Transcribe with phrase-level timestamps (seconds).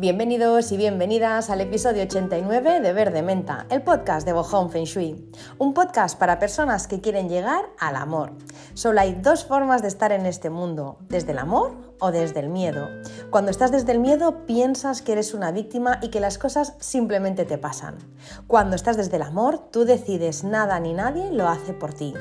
[0.00, 5.28] Bienvenidos y bienvenidas al episodio 89 de Verde Menta, el podcast de Bohong Feng Shui.
[5.58, 8.32] Un podcast para personas que quieren llegar al amor.
[8.72, 12.48] Solo hay dos formas de estar en este mundo, desde el amor o desde el
[12.48, 12.88] miedo.
[13.30, 17.44] Cuando estás desde el miedo piensas que eres una víctima y que las cosas simplemente
[17.44, 17.96] te pasan.
[18.46, 22.14] Cuando estás desde el amor, tú decides nada ni nadie lo hace por ti.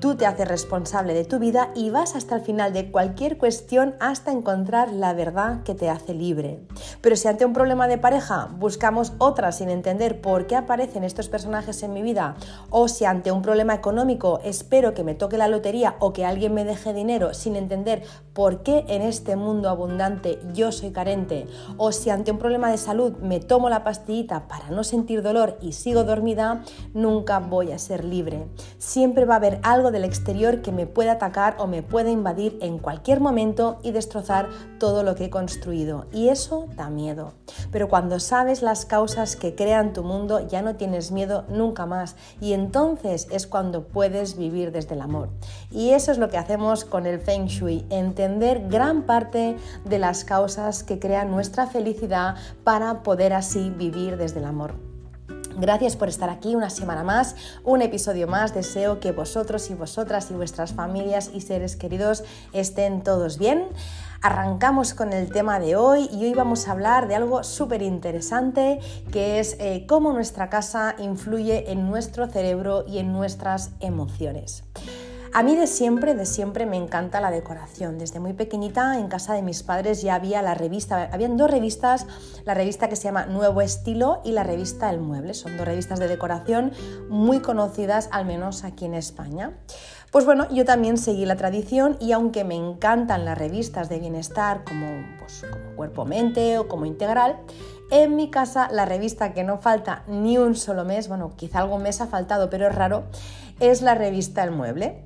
[0.00, 3.96] Tú te haces responsable de tu vida y vas hasta el final de cualquier cuestión
[3.98, 6.60] hasta encontrar la verdad que te hace libre.
[7.00, 11.28] Pero si ante un problema de pareja buscamos otra sin entender por qué aparecen estos
[11.28, 12.36] personajes en mi vida,
[12.70, 16.54] o si ante un problema económico espero que me toque la lotería o que alguien
[16.54, 21.90] me deje dinero sin entender por qué en este mundo abundante yo soy carente, o
[21.90, 25.72] si ante un problema de salud me tomo la pastillita para no sentir dolor y
[25.72, 26.62] sigo dormida,
[26.94, 28.46] nunca voy a ser libre.
[28.78, 32.58] Siempre va a haber algo del exterior que me puede atacar o me puede invadir
[32.62, 36.06] en cualquier momento y destrozar todo lo que he construido.
[36.12, 37.32] Y eso da miedo.
[37.72, 42.14] Pero cuando sabes las causas que crean tu mundo, ya no tienes miedo nunca más.
[42.40, 45.28] Y entonces es cuando puedes vivir desde el amor.
[45.72, 49.56] Y eso es lo que hacemos con el Feng Shui, entender gran parte
[49.86, 54.74] de las causas que crean nuestra felicidad para poder así vivir desde el amor.
[55.56, 57.34] Gracias por estar aquí una semana más,
[57.64, 58.54] un episodio más.
[58.54, 63.66] Deseo que vosotros y vosotras y vuestras familias y seres queridos estén todos bien.
[64.20, 68.78] Arrancamos con el tema de hoy y hoy vamos a hablar de algo súper interesante
[69.10, 74.64] que es eh, cómo nuestra casa influye en nuestro cerebro y en nuestras emociones.
[75.34, 77.98] A mí de siempre, de siempre me encanta la decoración.
[77.98, 82.06] Desde muy pequeñita en casa de mis padres ya había la revista, habían dos revistas,
[82.44, 85.34] la revista que se llama Nuevo Estilo y la revista El Mueble.
[85.34, 86.72] Son dos revistas de decoración
[87.08, 89.52] muy conocidas, al menos aquí en España.
[90.10, 94.64] Pues bueno, yo también seguí la tradición y aunque me encantan las revistas de bienestar
[94.64, 94.86] como,
[95.18, 97.36] pues, como Cuerpo Mente o como Integral,
[97.90, 101.82] en mi casa la revista que no falta ni un solo mes, bueno, quizá algún
[101.82, 103.04] mes ha faltado, pero es raro,
[103.60, 105.04] es la revista El Mueble.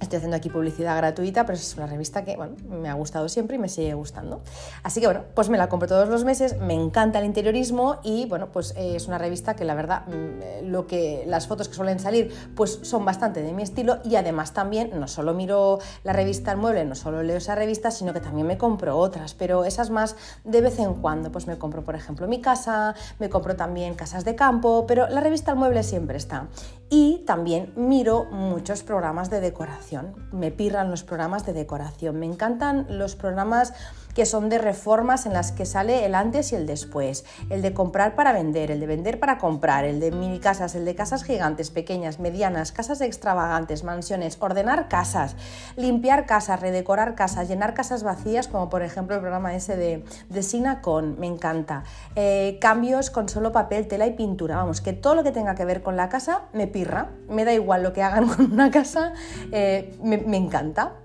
[0.00, 3.56] Estoy haciendo aquí publicidad gratuita, pero es una revista que bueno, me ha gustado siempre
[3.56, 4.40] y me sigue gustando.
[4.82, 8.24] Así que bueno, pues me la compro todos los meses, me encanta el interiorismo y
[8.24, 10.10] bueno, pues eh, es una revista que la verdad, mm,
[10.42, 14.16] eh, lo que, las fotos que suelen salir pues son bastante de mi estilo y
[14.16, 18.14] además también no solo miro la revista El Mueble, no solo leo esa revista, sino
[18.14, 21.30] que también me compro otras, pero esas más de vez en cuando.
[21.30, 25.20] Pues me compro, por ejemplo, mi casa, me compro también casas de campo, pero la
[25.20, 26.48] revista El Mueble siempre está.
[26.92, 30.16] Y también miro muchos programas de decoración.
[30.32, 32.18] Me pirran los programas de decoración.
[32.18, 33.72] Me encantan los programas
[34.20, 37.72] que son de reformas en las que sale el antes y el después, el de
[37.72, 41.24] comprar para vender, el de vender para comprar, el de mini casas, el de casas
[41.24, 45.36] gigantes, pequeñas, medianas, casas extravagantes, mansiones, ordenar casas,
[45.74, 50.42] limpiar casas, redecorar casas, llenar casas vacías, como por ejemplo el programa ese de, de
[50.42, 51.84] Sinacon, me encanta.
[52.14, 55.64] Eh, cambios con solo papel, tela y pintura, vamos, que todo lo que tenga que
[55.64, 59.14] ver con la casa me pirra, me da igual lo que hagan con una casa,
[59.50, 60.96] eh, me, me encanta.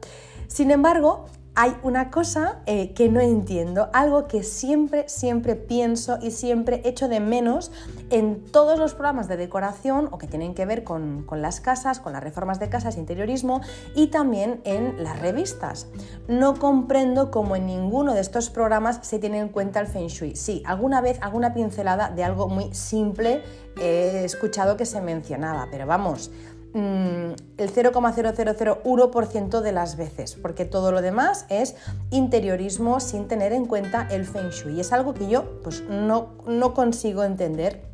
[0.47, 6.31] Sin embargo, hay una cosa eh, que no entiendo, algo que siempre, siempre pienso y
[6.31, 7.71] siempre echo de menos
[8.09, 12.11] en todos los programas de decoración o que tienen que ver con, las casas, con
[12.11, 13.61] las reformas de casas, interiorismo
[13.95, 15.87] y también en las revistas.
[16.27, 20.35] No comprendo cómo en ninguno de estos programas se tiene en cuenta el feng shui.
[20.35, 23.43] Sí, alguna vez, alguna pincelada de algo muy simple
[23.79, 26.31] he escuchado que se mencionaba, pero vamos,
[26.75, 27.35] el
[27.73, 31.75] 0,0001% de las veces, porque todo lo demás es
[32.11, 34.75] interiorismo sin tener en cuenta el feng shui.
[34.75, 37.85] Y es algo que yo pues, no, no consigo entender.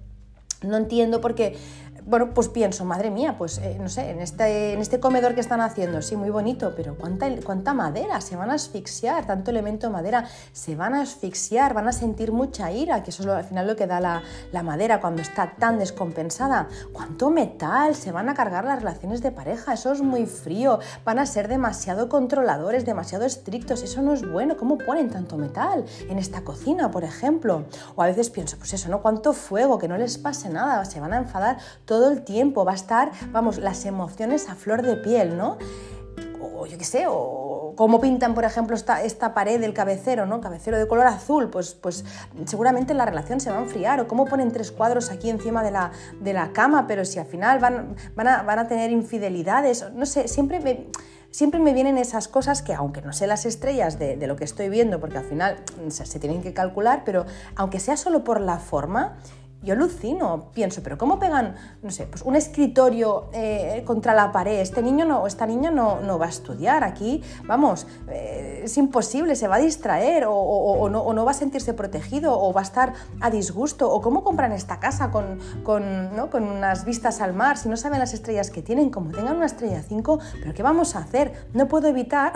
[0.64, 1.58] No entiendo porque
[2.06, 5.42] bueno, pues pienso, madre mía, pues eh, no sé, en este, en este comedor que
[5.42, 8.22] están haciendo, sí, muy bonito, pero ¿cuánta, ¿cuánta madera?
[8.22, 12.32] Se van a asfixiar, tanto elemento de madera, se van a asfixiar, van a sentir
[12.32, 15.54] mucha ira, que eso es al final lo que da la, la madera cuando está
[15.58, 16.68] tan descompensada.
[16.92, 17.96] ¿Cuánto metal?
[17.96, 21.48] Se van a cargar las relaciones de pareja, eso es muy frío, van a ser
[21.48, 26.92] demasiado controladores, demasiado estrictos, eso no es bueno, ¿cómo ponen tanto metal en esta cocina,
[26.92, 27.66] por ejemplo?
[27.96, 29.02] O a veces pienso, pues eso, ¿no?
[29.02, 29.78] ¿Cuánto fuego?
[29.78, 31.58] Que no les pase nada, se van a enfadar
[31.92, 35.58] todo el tiempo, va a estar, vamos, las emociones a flor de piel, ¿no?
[36.42, 40.40] O yo qué sé, o cómo pintan, por ejemplo, esta, pared del cabecero, ¿no?
[40.40, 42.06] Cabecero de color azul, pues, pues
[42.46, 44.00] seguramente la relación se va a enfriar.
[44.00, 45.92] O cómo ponen tres cuadros aquí encima de la,
[46.22, 49.92] de la cama, pero si al final van, van, a, van a tener infidelidades.
[49.94, 50.88] No sé, siempre me
[51.32, 54.70] siempre me vienen esas cosas que, aunque no sé las estrellas de, lo que estoy
[54.70, 55.58] viendo, porque al final
[55.90, 59.18] se, tienen que calcular, pero aunque sea solo por la forma,
[59.64, 64.60] yo alucino, pienso, pero ¿cómo pegan, no sé, pues un escritorio eh, contra la pared?
[64.60, 69.36] Este niño no, esta niña no, no va a estudiar aquí, vamos, eh, es imposible,
[69.36, 73.30] se va a distraer o, no, va a sentirse protegido o va a estar a
[73.30, 73.92] disgusto.
[73.92, 76.30] ¿O cómo compran esta casa con, con, ¿no?
[76.30, 78.90] con unas vistas al mar si no saben las estrellas que tienen?
[78.90, 81.48] Como tengan una estrella 5, ¿pero qué vamos a hacer?
[81.54, 82.34] No puedo evitar...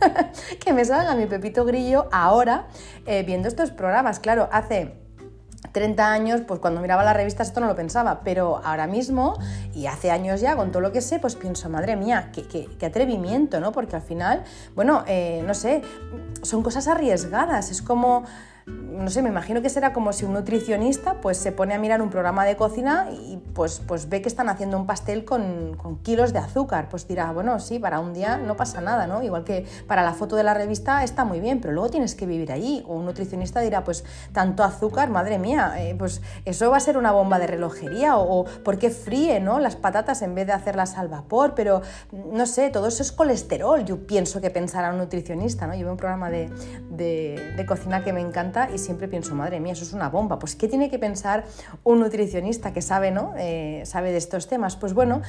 [0.60, 2.68] que me salga mi Pepito Grillo ahora
[3.04, 4.20] eh, viendo estos programas.
[4.20, 5.07] Claro, hace
[5.72, 9.38] 30 años, pues cuando miraba las revistas esto no lo pensaba, pero ahora mismo
[9.74, 13.60] y hace años ya, con todo lo que sé, pues pienso, madre mía, qué, atrevimiento,
[13.60, 13.72] ¿no?
[13.72, 14.44] Porque al final,
[14.74, 15.82] bueno, eh, no sé,
[16.42, 18.24] son cosas arriesgadas, es como
[18.98, 22.02] no sé, me imagino que será como si un nutricionista pues se pone a mirar
[22.02, 26.32] un programa de cocina y pues, pues ve que están haciendo un pastel con, kilos
[26.32, 26.88] de azúcar.
[26.88, 29.22] Pues dirá, bueno, sí, para un día no pasa nada, ¿no?
[29.22, 32.26] Igual que para la foto de la revista está muy bien, pero luego tienes que
[32.26, 32.84] vivir allí.
[32.88, 36.98] O un nutricionista dirá, pues tanto azúcar, madre mía, eh, pues eso va a ser
[36.98, 38.18] una bomba de relojería.
[38.18, 39.60] O, ¿por qué fríe, ¿no?
[39.60, 41.82] Las patatas en vez de hacerlas al vapor, pero
[42.12, 43.84] no sé, todo eso es colesterol.
[43.84, 45.74] Yo pienso que pensará un nutricionista, ¿no?
[45.74, 46.50] Yo veo un programa de,
[46.90, 50.38] de cocina que me encanta y siempre pienso, madre mía, eso es una bomba.
[50.38, 51.44] Pues, ¿qué tiene que pensar
[51.84, 53.34] un nutricionista que sabe, ¿no?
[53.38, 54.76] Eh, sabe de estos temas?
[54.76, 55.22] Pues bueno,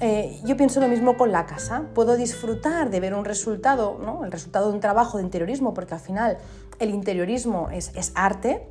[0.00, 1.84] eh, yo pienso lo mismo con la casa.
[1.94, 4.24] Puedo disfrutar de ver un resultado, ¿no?
[4.24, 6.38] El resultado de un trabajo de interiorismo, porque al final
[6.78, 8.66] el interiorismo es, es arte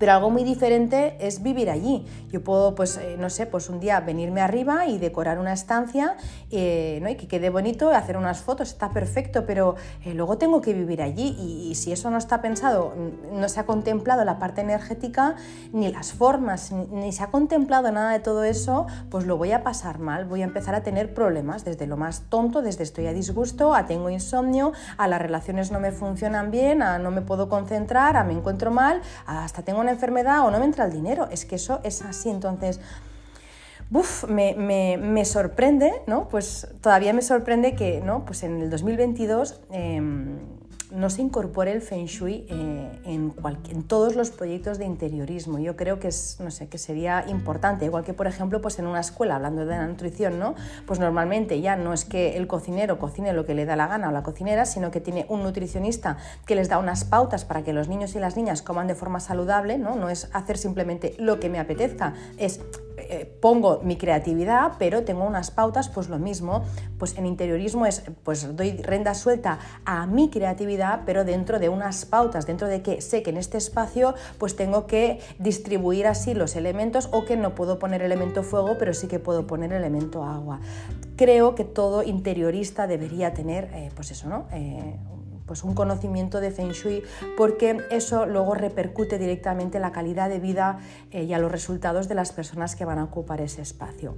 [0.00, 2.06] pero algo muy diferente es vivir allí.
[2.30, 6.16] Yo puedo, pues, eh, no sé, pues un día venirme arriba y decorar una estancia
[6.50, 7.10] eh, ¿no?
[7.10, 11.02] y que quede bonito, hacer unas fotos, está perfecto, pero eh, luego tengo que vivir
[11.02, 12.94] allí y, si eso no está pensado,
[13.30, 15.36] no se ha contemplado la parte energética,
[15.72, 19.62] ni las formas, ni, se ha contemplado nada de todo eso, pues lo voy a
[19.62, 23.12] pasar mal, voy a empezar a tener problemas, desde lo más tonto, desde estoy a
[23.12, 27.50] disgusto, a tengo insomnio, a las relaciones no me funcionan bien, a no me puedo
[27.50, 31.28] concentrar, a me encuentro mal, hasta tengo una enfermedad o no me entra el dinero.
[31.30, 32.30] Es que eso es así.
[32.30, 32.80] Entonces,
[33.92, 36.28] Uf, me, sorprende, ¿no?
[36.28, 38.24] Pues todavía me sorprende que, ¿no?
[38.24, 39.62] Pues en el 2022
[40.90, 43.32] no se incorpore el Feng Shui eh, en,
[43.84, 45.58] todos los proyectos de interiorismo.
[45.58, 48.86] Yo creo que, es, no sé, que sería importante, igual que por ejemplo pues en
[48.86, 50.54] una escuela, hablando de la nutrición, ¿no?
[50.86, 54.08] pues normalmente ya no es que el cocinero cocine lo que le da la gana
[54.08, 56.16] o la cocinera, sino que tiene un nutricionista
[56.46, 59.20] que les da unas pautas para que los niños y las niñas coman de forma
[59.20, 62.60] saludable, no, no es hacer simplemente lo que me apetezca, es
[63.10, 66.62] eh, pongo mi creatividad, pero tengo unas pautas, pues lo mismo,
[66.98, 72.04] pues en interiorismo es, pues doy renda suelta a mi creatividad, pero dentro de unas
[72.04, 76.56] pautas, dentro de que sé que en este espacio pues tengo que distribuir así los
[76.56, 80.60] elementos o que no puedo poner elemento fuego, pero sí que puedo poner elemento agua.
[81.16, 84.46] Creo que todo interiorista debería tener, eh, pues eso, ¿no?
[84.52, 84.96] Eh,
[85.50, 87.02] pues un conocimiento de Feng Shui,
[87.36, 90.78] porque eso luego repercute directamente en la calidad de vida
[91.10, 94.14] eh, y a los resultados de las personas que van a ocupar ese espacio.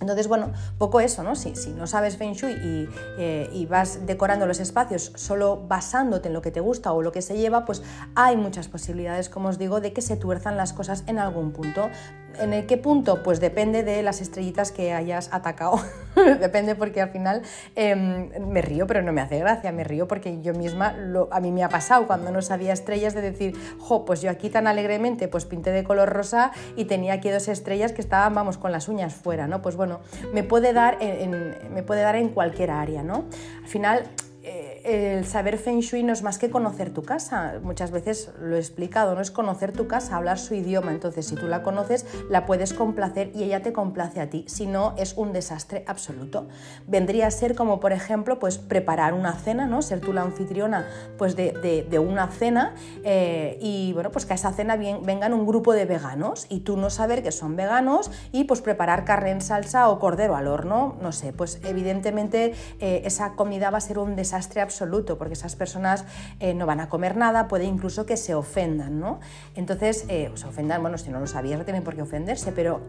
[0.00, 1.36] Entonces, bueno, poco eso, ¿no?
[1.36, 2.88] Si, si no sabes Feng Shui y,
[3.18, 7.12] eh, y, vas decorando los espacios solo basándote en lo que te gusta o lo
[7.12, 7.82] que se lleva, pues
[8.14, 11.90] hay muchas posibilidades, como os digo, de que se tuerzan las cosas en algún punto.
[12.38, 13.22] ¿En qué punto?
[13.22, 15.80] Pues depende de las estrellitas que hayas atacado.
[16.40, 17.42] depende porque al final
[17.74, 19.72] em, me río, pero no me hace gracia.
[19.72, 23.14] Me río porque yo misma, lo, a mí me ha pasado cuando no sabía estrellas
[23.14, 27.14] de decir, jo, pues yo aquí tan alegremente pues pinté de color rosa y tenía
[27.14, 29.62] aquí dos estrellas que estaban, vamos, con las uñas fuera, ¿no?
[29.62, 30.00] Pues bueno,
[30.32, 33.24] me puede dar en, me puede dar en cualquier área, ¿no?
[33.62, 34.04] Al final
[34.84, 37.54] el saber feng shui no es más que conocer tu casa.
[37.62, 40.92] Muchas veces lo he explicado, no es conocer tu casa, hablar su idioma.
[40.92, 44.44] Entonces, si tú la conoces, la puedes complacer y ella te complace a ti.
[44.46, 46.48] Si no, es un desastre absoluto.
[46.86, 49.80] Vendría a ser como, por ejemplo, pues preparar una cena, ¿no?
[49.80, 50.86] Ser tú la anfitriona
[51.16, 52.74] pues de, una cena
[53.04, 56.76] eh, y bueno, pues que a esa cena vengan un grupo de veganos y tú
[56.76, 60.96] no saber que son veganos y pues preparar carne en salsa o cordero al horno,
[61.00, 65.34] no sé, pues evidentemente eh, esa comida va a ser un desastre absoluto absoluto, porque
[65.34, 66.04] esas personas
[66.40, 69.20] eh, no van a comer nada, puede incluso que se ofendan, ¿no?
[69.54, 72.80] Entonces, eh, se ofendan, bueno, si no lo sabías no tienen por qué ofenderse, pero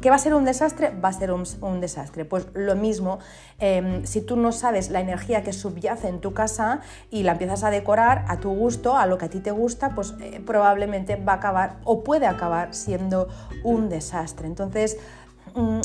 [0.00, 0.90] ¿Qué va a ser un desastre?
[0.90, 2.24] Va a ser un, desastre.
[2.24, 3.18] Pues lo mismo,
[3.58, 7.64] em, si tú no sabes la energía que subyace en tu casa y la empiezas
[7.64, 11.16] a decorar a tu gusto, a lo que a ti te gusta, pues eh, probablemente
[11.16, 13.26] va a acabar o puede acabar siendo
[13.64, 14.46] un desastre.
[14.46, 14.98] Entonces,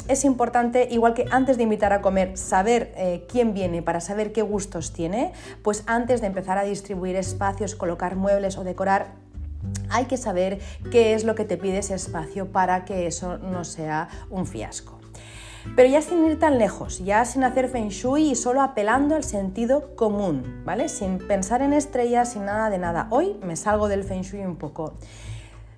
[0.08, 4.32] es importante, igual que antes de invitar a comer, saber eh, quién viene para saber
[4.32, 9.12] qué gustos tiene, pues antes de empezar a distribuir espacios, colocar muebles o decorar,
[9.90, 10.60] hay que saber
[10.92, 15.00] qué es lo que te pide ese espacio para que eso no sea un fiasco.
[15.76, 19.24] Pero ya sin ir tan lejos, ya sin hacer feng shui y solo apelando al
[19.24, 20.90] sentido común, ¿vale?
[20.90, 23.08] Sin pensar en estrellas, sin nada de nada.
[23.12, 24.94] Hoy me salgo del feng shui un poco.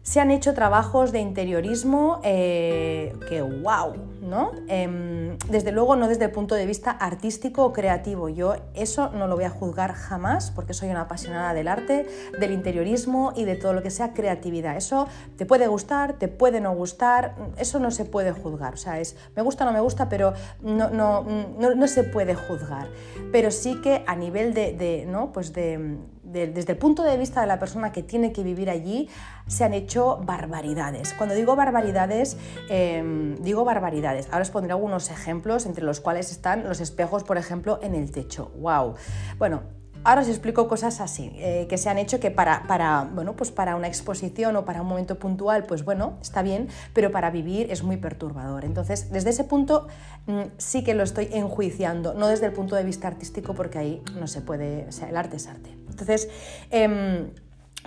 [0.06, 4.52] Se han hecho trabajos de interiorismo eh, que wow, ¿no?
[4.68, 8.30] Em, desde luego no desde el punto de vista artístico o creativo.
[8.30, 12.06] Yo eso no lo voy a juzgar jamás porque soy una apasionada del arte,
[12.40, 14.78] del interiorismo y de todo lo que sea creatividad.
[14.78, 15.08] Eso
[15.38, 18.76] te puede gustar, te puede no gustar, eso no se puede juzgar.
[18.76, 21.26] O sea, es me gusta o no me gusta, pero no, no,
[21.58, 22.90] no, se puede juzgar.
[23.32, 25.32] Pero sí que a nivel de, de ¿no?
[25.32, 25.98] pues de
[26.36, 29.10] desde el punto de vista de la persona que tiene que vivir allí,
[29.48, 31.13] se han hecho barbaridades.
[31.13, 32.38] Cuando digo barbaridades,
[32.70, 34.27] em, digo barbaridades.
[34.32, 38.12] Ahora os pondré algunos ejemplos, entre los cuales están los espejos, por ejemplo, en el
[38.12, 38.51] techo.
[38.58, 38.96] ¡Wow!
[39.38, 39.63] Bueno,
[40.06, 43.50] Ahora os explico cosas así, eh, que se han hecho que para, para, bueno, pues
[43.50, 47.72] para una exposición o para un momento puntual, pues bueno, está bien, pero para vivir
[47.72, 48.66] es muy perturbador.
[48.66, 49.88] Entonces, desde ese punto
[50.28, 54.04] mm, sí que lo estoy enjuiciando, no desde el punto de vista artístico, porque ahí
[54.20, 55.72] no se puede, o sea, el arte es arte.
[55.90, 56.30] Entonces,
[56.70, 57.32] em,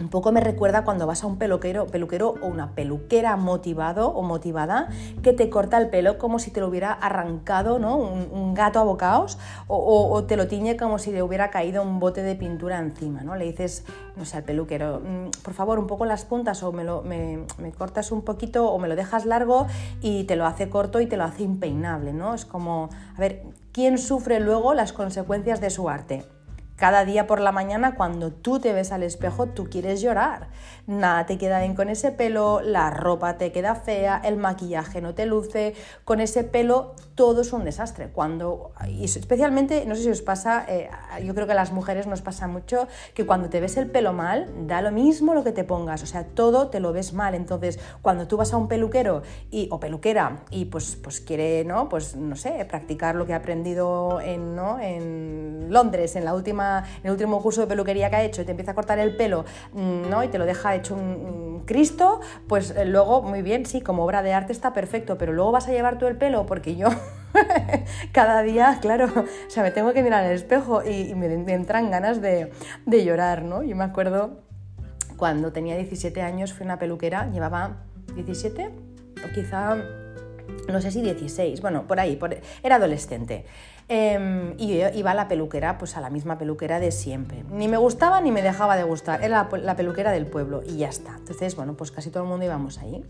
[0.01, 4.23] un poco me recuerda cuando vas a un peluquero, peluquero o una peluquera motivado o
[4.23, 4.89] motivada
[5.23, 7.97] que te corta el pelo como si te lo hubiera arrancado ¿no?
[7.97, 12.23] un, gato a bocaos o, te lo tiñe como si le hubiera caído un bote
[12.23, 13.23] de pintura encima.
[13.23, 13.37] ¿no?
[13.37, 13.85] Le dices,
[14.17, 17.45] no sé, al peluquero, mm, por favor, un poco las puntas o me, lo, me,
[17.59, 19.67] me, cortas un poquito o me lo dejas largo
[20.01, 22.13] y te lo hace corto y te lo hace impeinable.
[22.13, 22.35] ¿no?
[22.35, 26.25] Es como, a ver, ¿quién sufre luego las consecuencias de su arte?
[26.79, 30.47] Cada día por la mañana cuando tú te ves al espejo tú quieres llorar.
[30.89, 35.15] Nada te queda bien con ese pelo, la ropa te queda fea, el maquillaje no
[35.15, 35.75] te luce,
[36.07, 38.09] con ese pelo todo es un desastre.
[38.09, 40.89] Cuando, y especialmente, no sé si os pasa, eh,
[41.23, 44.15] yo creo que a las mujeres nos pasa mucho que cuando te ves el pelo
[44.15, 47.35] mal, da lo mismo lo que te pongas, o sea, todo te lo ves mal.
[47.35, 51.91] Entonces, cuando tú vas a un peluquero y, o peluquera y pues, pues quiere, ¿no?
[51.91, 54.81] Pues no sé, practicar lo que ha aprendido en, ¿no?
[54.81, 58.53] en Londres, en la última el último curso de peluquería que ha hecho y te
[58.53, 60.25] empieza a cortar el pelo mm, ¿no?
[60.25, 64.23] y te lo deja hecho un, Cristo, pues eh, luego, muy bien, sí, como obra
[64.23, 66.89] de arte está perfecto, pero luego vas a llevar tú el pelo porque yo
[68.13, 72.23] cada día, claro, o sea, me tengo que mirar al espejo y, me, entran ganas
[72.23, 72.53] de,
[72.87, 73.63] de llorar, ¿no?
[73.63, 74.41] Yo me acuerdo
[75.17, 77.77] cuando tenía 17 años fui una peluquera, llevaba
[78.15, 78.71] 17
[79.25, 79.77] o quizá
[80.69, 82.19] no sé si 16, bueno, por ahí,
[82.63, 83.45] era adolescente.
[83.91, 87.43] Em, y yo iba a la peluquera, pues a la misma peluquera de siempre.
[87.51, 90.91] Ni me gustaba ni me dejaba de gustar, era la, peluquera del pueblo y ya
[90.91, 91.15] está.
[91.17, 93.03] Entonces, bueno, pues casi todo el mundo íbamos ahí.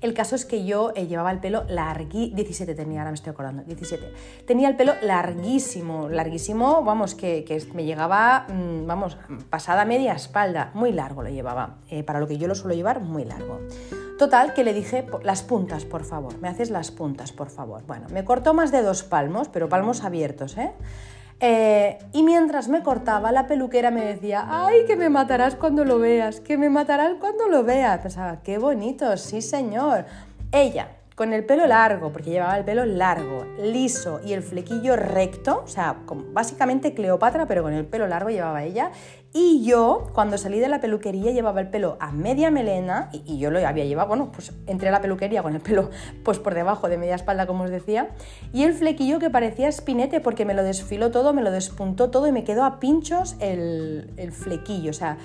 [0.00, 3.32] El caso es que yo eh, llevaba el pelo larguísimo, 17 tenía, ahora me estoy
[3.32, 4.12] acordando, 17.
[4.46, 7.44] Tenía el pelo larguísimo, larguísimo, vamos, que,
[7.74, 9.18] me llegaba, mm, vamos,
[9.50, 13.00] pasada media espalda, muy largo lo llevaba, eh, para lo que yo lo suelo llevar,
[13.00, 13.58] muy largo.
[14.20, 17.84] Total, que le dije, las puntas, por favor, me haces las puntas, por favor.
[17.86, 20.72] Bueno, me cortó más de dos palmos, pero palmos abiertos, ¿eh?
[21.40, 21.96] ¿eh?
[22.12, 26.40] y mientras me cortaba, la peluquera me decía, ay, que me matarás cuando lo veas,
[26.40, 28.00] que me matarás cuando lo veas.
[28.00, 30.04] Pensaba, qué bonito, sí señor.
[30.52, 30.88] Ella,
[31.20, 35.68] con el pelo largo, porque llevaba el pelo largo, liso y el flequillo recto, o
[35.68, 35.98] sea,
[36.32, 38.90] básicamente Cleopatra, pero con el pelo largo llevaba ella.
[39.34, 43.50] Y yo, cuando salí de la peluquería, llevaba el pelo a media melena, y, yo
[43.50, 45.90] lo había llevado, bueno, pues entré a la peluquería con el pelo
[46.24, 48.08] pues por debajo de media espalda, como os decía,
[48.54, 52.28] y el flequillo que parecía espinete, porque me lo desfiló todo, me lo despuntó todo
[52.28, 55.18] y me quedó a pinchos el, el flequillo, o sea,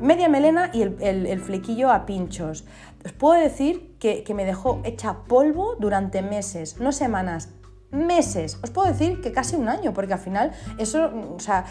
[0.00, 2.64] media melena y el, flequillo a pinchos.
[3.04, 7.50] Os puedo decir que, me dejó hecha polvo durante meses, no semanas,
[7.90, 8.58] meses.
[8.62, 11.64] Os puedo decir que casi un año, porque al final eso, o sea,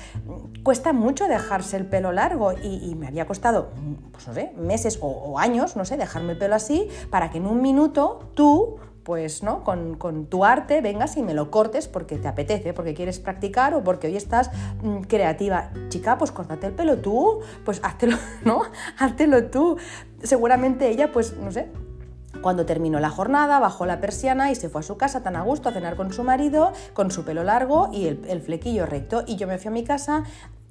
[0.64, 3.72] cuesta mucho dejarse el pelo largo y, me había costado,
[4.12, 7.40] pues no sé, meses o, o, años, no sé, dejarme el pelo así para que
[7.40, 12.18] en un minuto tú pues no, con, tu arte vengas y me lo cortes porque
[12.18, 14.50] te apetece, porque quieres practicar o porque hoy estás
[14.82, 15.72] mm, creativa.
[15.90, 18.62] Chica, pues córtate el pelo tú, pues háztelo, ¿no?
[18.98, 19.78] Háztelo tú.
[20.22, 21.70] Seguramente ella, pues, no sé,
[22.42, 25.42] cuando terminó la jornada, bajó la persiana y se fue a su casa tan a
[25.42, 29.24] gusto a cenar con su marido, con su pelo largo y el, flequillo recto.
[29.26, 30.24] Y yo me fui a mi casa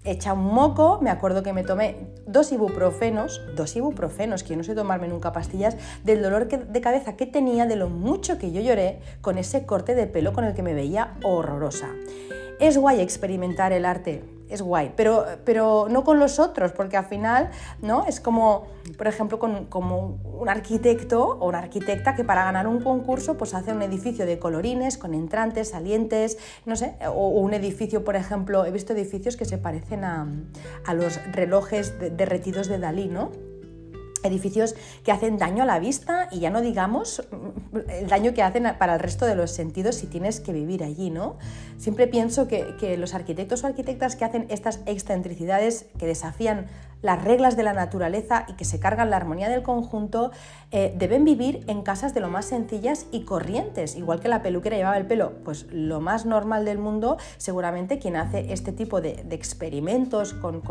[0.04, 4.64] hecha un moco, me acuerdo que me tomé dos ibuprofenos, dos ibuprofenos, que yo no
[4.64, 8.60] sé tomarme nunca pastillas, del dolor de cabeza que tenía, de lo mucho que yo
[8.60, 11.88] lloré con ese corte de pelo con el que me veía horrorosa.
[12.58, 17.06] Es guay experimentar el arte, es guay, pero, pero no con los otros, porque al
[17.06, 18.04] final, ¿no?
[18.06, 18.66] Es como,
[18.96, 23.54] por ejemplo, con, como un arquitecto o una arquitecta que para ganar un concurso pues
[23.54, 28.64] hace un edificio de colorines, con entrantes, salientes, no sé, o, un edificio, por ejemplo,
[28.64, 30.26] he visto edificios que se parecen a,
[30.84, 33.51] a los relojes derretidos de Dalí, ¿no?
[34.22, 34.74] Edificios
[35.04, 38.66] que hacen daño a la vista y ya no digamos mm, el daño que hacen
[38.78, 41.36] para el resto de los sentidos si tienes que vivir allí, ¿no?
[41.78, 46.66] Siempre pienso que, los arquitectos o arquitectas que hacen estas excentricidades que desafían
[47.02, 50.30] las reglas de la naturaleza y que se cargan la armonía del conjunto,
[50.70, 54.76] eh, deben vivir en casas de lo más sencillas y corrientes, igual que la peluquera
[54.76, 59.26] llevaba el pelo, pues lo más normal del mundo, seguramente quien hace este tipo de,
[59.30, 60.62] experimentos con,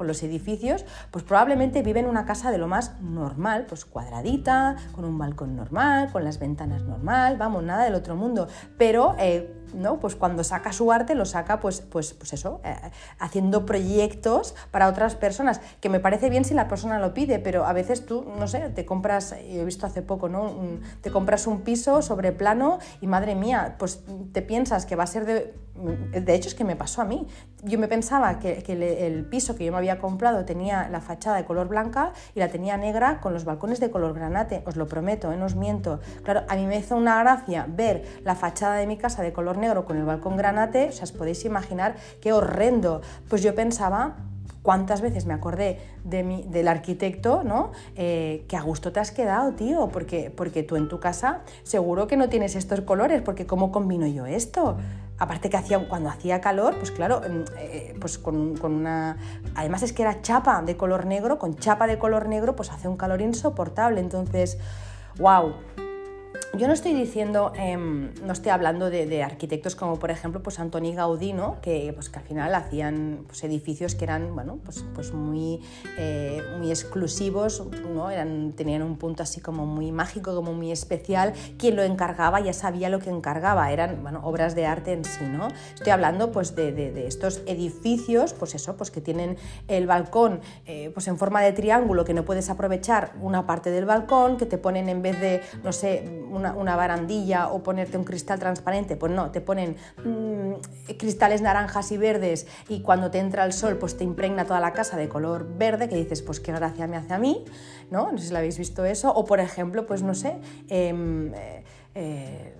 [0.00, 5.04] los edificios, pues probablemente vive en una casa de lo más normal, pues cuadradita, con
[5.04, 9.14] un balcón normal, con las ventanas normal, vamos, nada del otro mundo, pero...
[9.18, 10.00] Eh, ¿no?
[10.00, 12.74] Pues cuando saca su arte lo saca pues, pues, pues eso, eh,
[13.18, 17.66] haciendo proyectos para otras personas, que me parece bien si la persona lo pide, pero
[17.66, 20.54] a veces tú, no sé, te compras, he visto hace poco, ¿no?
[21.00, 25.06] te compras un piso sobre plano y madre mía, pues te piensas que va a
[25.06, 25.54] ser de...
[25.76, 27.26] De hecho es que me pasó a mí.
[27.62, 28.64] Yo me pensaba que,
[29.06, 32.48] el piso que yo me había comprado tenía la fachada de color blanca y la
[32.48, 35.36] tenía negra con los balcones de color granate, os lo prometo, ¿eh?
[35.36, 36.00] no os miento.
[36.22, 39.55] Claro, a mí me hizo una gracia ver la fachada de mi casa de color
[39.58, 43.02] negro con el balcón granate, os podéis imaginar qué horrendo.
[43.28, 44.16] Pues yo pensaba,
[44.66, 47.70] cuántas veces me acordé de mi, del arquitecto, ¿no?
[47.94, 52.08] Eh, que a gusto te has quedado, tío, porque, porque tú en tu casa seguro
[52.08, 54.76] que no tienes estos colores, porque ¿cómo combino yo esto?
[55.18, 57.20] Aparte que hacía, cuando hacía calor, pues claro,
[57.58, 59.18] eh, pues con, con, una...
[59.54, 62.88] Además es que era chapa de color negro, con chapa de color negro pues hace
[62.88, 64.00] un calor insoportable.
[64.00, 64.58] Entonces,
[65.18, 65.54] wow,
[66.54, 70.94] yo no estoy diciendo, em, no estoy hablando de, arquitectos como por ejemplo pues Antoni
[70.94, 75.60] Gaudí, que, pues, que al final hacían pues, edificios que eran bueno, pues, pues muy,
[75.98, 77.62] eh, muy exclusivos,
[77.92, 78.10] ¿no?
[78.10, 81.32] eran, tenían un punto así como muy mágico, como muy especial.
[81.58, 85.24] Quien lo encargaba ya sabía lo que encargaba, eran bueno, obras de arte en sí.
[85.24, 85.48] ¿no?
[85.74, 89.36] Estoy hablando pues, de, de, estos edificios pues eso, pues, que tienen
[89.68, 93.84] el balcón eh, pues en forma de triángulo, que no puedes aprovechar una parte del
[93.84, 96.04] balcón, que te ponen en vez de, no sé,
[96.36, 101.96] una, barandilla o ponerte un cristal transparente, pues no, te ponen mm, cristales naranjas y
[101.96, 105.46] verdes y cuando te entra el sol pues te impregna toda la casa de color
[105.56, 107.44] verde que dices pues qué gracia me hace a mí,
[107.90, 108.12] ¿no?
[108.12, 110.36] No sé si lo habéis visto eso, o por ejemplo pues no sé,
[110.68, 111.64] em, eh,
[111.94, 112.54] eh,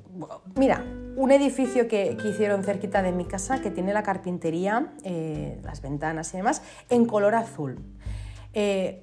[0.55, 0.85] mira,
[1.17, 6.33] un edificio que, hicieron cerquita de mi casa que tiene la carpintería, eh, las ventanas
[6.35, 7.79] y demás, en color azul.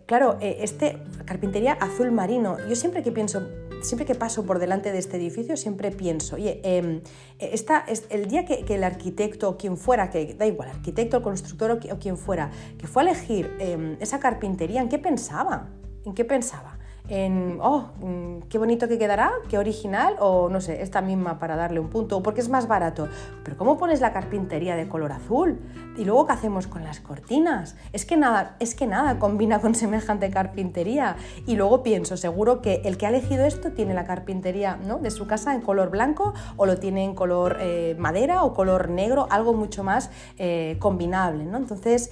[0.08, 2.58] Claro, este carpintería azul marino.
[2.68, 3.48] Yo siempre que pienso,
[3.82, 7.02] siempre que paso por delante de este edificio, siempre pienso, oye, em,
[7.38, 11.24] esta, es el día que, el arquitecto o quien fuera, que da igual, arquitecto, el
[11.24, 15.70] constructor o, quien fuera, que fue a elegir em, esa carpintería, ¿en qué pensaba?
[16.06, 16.80] ¿En qué pensaba?
[17.10, 21.56] En, oh, mm, qué bonito que quedará, qué original, o no sé, esta misma para
[21.56, 23.10] darle un punto, o porque es más barato.
[23.44, 25.60] Pero ¿cómo pones la carpintería de color azul?
[25.98, 27.76] Y luego, ¿qué hacemos con las cortinas?
[27.92, 31.18] Es que nada, es que nada combina con semejante carpintería.
[31.46, 35.00] Y luego pienso, seguro que el que ha elegido esto tiene la carpintería ¿no?
[35.00, 38.90] de su casa en color blanco, o lo tiene en color eh, madera o color
[38.90, 41.58] negro, algo mucho más eh, combinable, ¿no?
[41.58, 42.12] Entonces,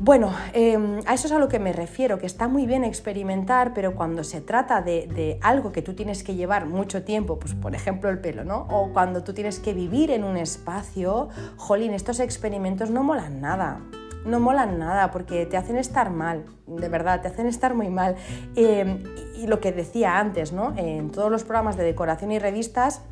[0.00, 3.74] bueno, em, a eso es a lo que me refiero, que está muy bien experimentar,
[3.74, 7.74] pero cuando se trata de, algo que tú tienes que llevar mucho tiempo, pues por
[7.74, 8.68] ejemplo el pelo, ¿no?
[8.70, 13.80] O cuando tú tienes que vivir en un espacio, jolín, estos experimentos no molan nada.
[14.24, 18.14] No molan nada porque te hacen estar mal, de verdad, te hacen estar muy mal.
[18.54, 19.02] Em,
[19.36, 20.74] y lo que decía antes, ¿no?
[20.76, 23.02] En todos los programas de decoración y revistas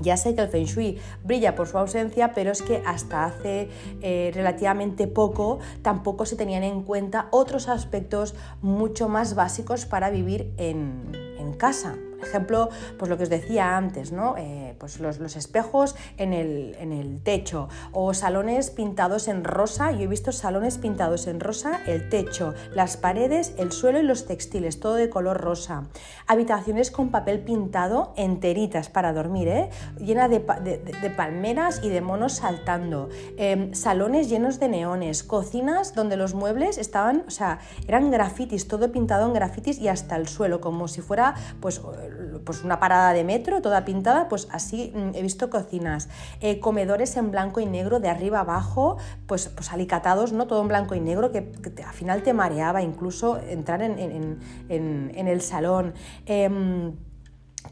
[0.00, 3.68] ya sé que el Feng Shui brilla por su ausencia, pero es que hasta hace
[4.02, 10.52] eh, relativamente poco tampoco se tenían en cuenta otros aspectos mucho más básicos para vivir
[10.56, 14.36] en, en casa ejemplo, pues lo que os decía antes, ¿no?
[14.36, 19.92] Eh, pues los, espejos en el, en el, techo o salones pintados en rosa.
[19.92, 24.26] Yo he visto salones pintados en rosa, el techo, las paredes, el suelo y los
[24.26, 25.84] textiles, todo de color rosa.
[26.26, 29.70] Habitaciones con papel pintado enteritas para dormir, ¿eh?
[29.98, 30.40] llena de,
[31.16, 33.08] palmeras y de monos saltando.
[33.36, 38.90] Em, salones llenos de neones, cocinas donde los muebles estaban, o sea, eran grafitis, todo
[38.92, 41.80] pintado en grafitis y hasta el suelo, como si fuera pues
[42.44, 46.08] pues una parada de metro toda pintada, pues así mm, he visto cocinas,
[46.40, 48.96] eh, comedores en blanco y negro de arriba abajo,
[49.26, 50.46] pues, pues alicatados, ¿no?
[50.46, 51.52] Todo en blanco y negro que,
[51.86, 55.94] al final te mareaba incluso entrar en, el salón.
[56.26, 56.92] Em,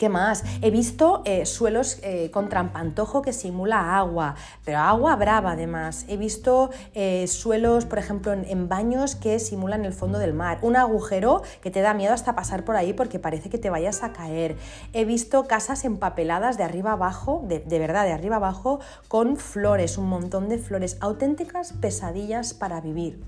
[0.02, 0.42] ¿Qué más?
[0.62, 4.34] He visto eh, suelos eh, con trampantojo que simula agua,
[4.64, 6.06] pero agua brava además.
[6.08, 10.58] He visto eh, suelos, por ejemplo, en, baños que simulan el fondo del mar.
[10.62, 14.02] Un agujero que te da miedo hasta pasar por ahí porque parece que te vayas
[14.02, 14.56] a caer.
[14.92, 19.98] He visto casas empapeladas de arriba abajo, de, de verdad, de arriba abajo, con flores,
[19.98, 23.22] un montón de flores, auténticas pesadillas para vivir.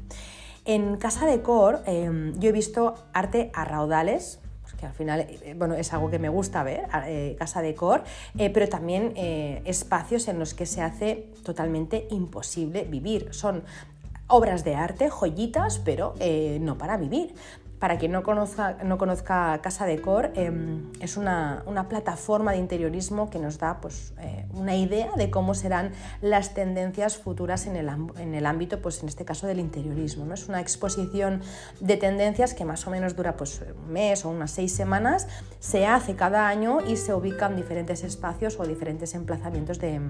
[0.64, 4.40] En Casa de Cor em, yo he visto arte a raudales,
[4.86, 8.04] al final eh, bueno, es algo que me gusta ver, eh, casa de cor,
[8.38, 9.12] eh, pero también
[9.64, 13.28] espacios en los que se hace totalmente imposible vivir.
[13.32, 13.62] Son
[14.26, 17.34] obras de arte, joyitas, pero eh, no para vivir.
[17.78, 23.38] Para quien no conozca, no conozca Casa Decor, em, es una, plataforma de interiorismo que
[23.38, 28.34] nos da pues, eh, una idea de cómo serán las tendencias futuras en el, en
[28.34, 30.24] el, ámbito, pues, en este caso del interiorismo.
[30.24, 30.34] ¿no?
[30.34, 31.42] Es una exposición
[31.80, 35.86] de tendencias que más o menos dura pues, un mes o unas seis semanas, se
[35.86, 40.00] hace cada año y se ubica en diferentes espacios o diferentes emplazamientos de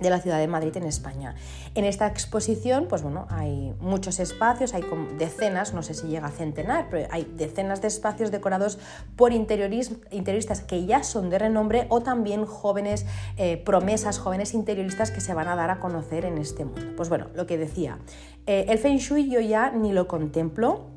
[0.00, 1.34] de la ciudad de Madrid en España.
[1.74, 4.84] En esta exposición, pues bueno, hay muchos espacios, hay
[5.18, 8.78] decenas, no sé si llega a centenar, pero hay decenas de espacios decorados
[9.16, 15.20] por interioristas que ya son de renombre o también jóvenes eh, promesas, jóvenes interioristas que
[15.20, 16.92] se van a dar a conocer en este mundo.
[16.96, 17.98] Pues bueno, lo que decía,
[18.46, 20.90] eh, el Feng Shui yo ya ni lo contemplo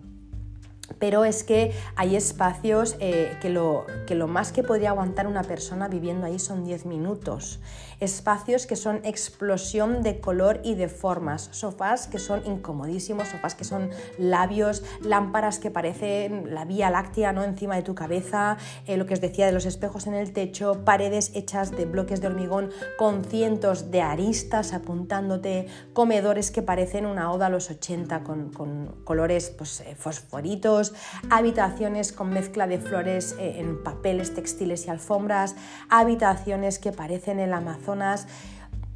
[0.99, 5.43] pero es que hay espacios eh, que, lo, que, lo, más que podría aguantar una
[5.43, 7.59] persona viviendo ahí son 10 minutos.
[8.03, 11.47] Espacios que son explosión de color y de formas.
[11.51, 17.45] Sofás que son incomodísimos, sofás que son labios, lámparas que parecen la vía láctea ¿no?
[17.45, 20.83] encima de tu cabeza, eh, lo que os decía de los espejos en el techo,
[20.83, 27.31] paredes hechas de bloques de hormigón con cientos de aristas apuntándote, comedores que parecen una
[27.31, 30.93] oda a los 80 con, colores pues, eh, fosforitos
[31.29, 35.55] habitaciones con mezcla de flores eh, en papeles, textiles y alfombras,
[35.89, 37.92] habitaciones que parecen el Amazonas.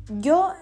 [0.09, 0.53] Yo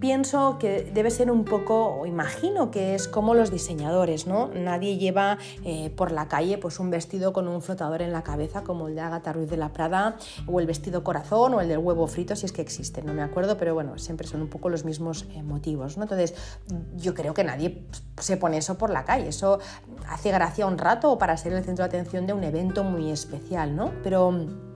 [0.00, 4.48] Pienso que debe ser un poco, o imagino que es como los diseñadores, ¿no?
[4.48, 8.62] Nadie lleva eh, por la calle pues, un vestido con un flotador en la cabeza
[8.62, 11.78] como el de Agatha Ruiz de la Prada, o el vestido corazón, o el del
[11.78, 14.68] huevo frito, si es que existe, no me acuerdo, pero bueno, siempre son un poco
[14.68, 16.02] los mismos eh, motivos, ¿no?
[16.02, 16.34] Entonces,
[16.96, 17.86] yo creo que nadie
[18.18, 19.58] se pone eso por la calle, eso
[20.06, 23.10] hace gracia un rato o para ser el centro de atención de un evento muy
[23.10, 23.92] especial, ¿no?
[24.02, 24.67] Pero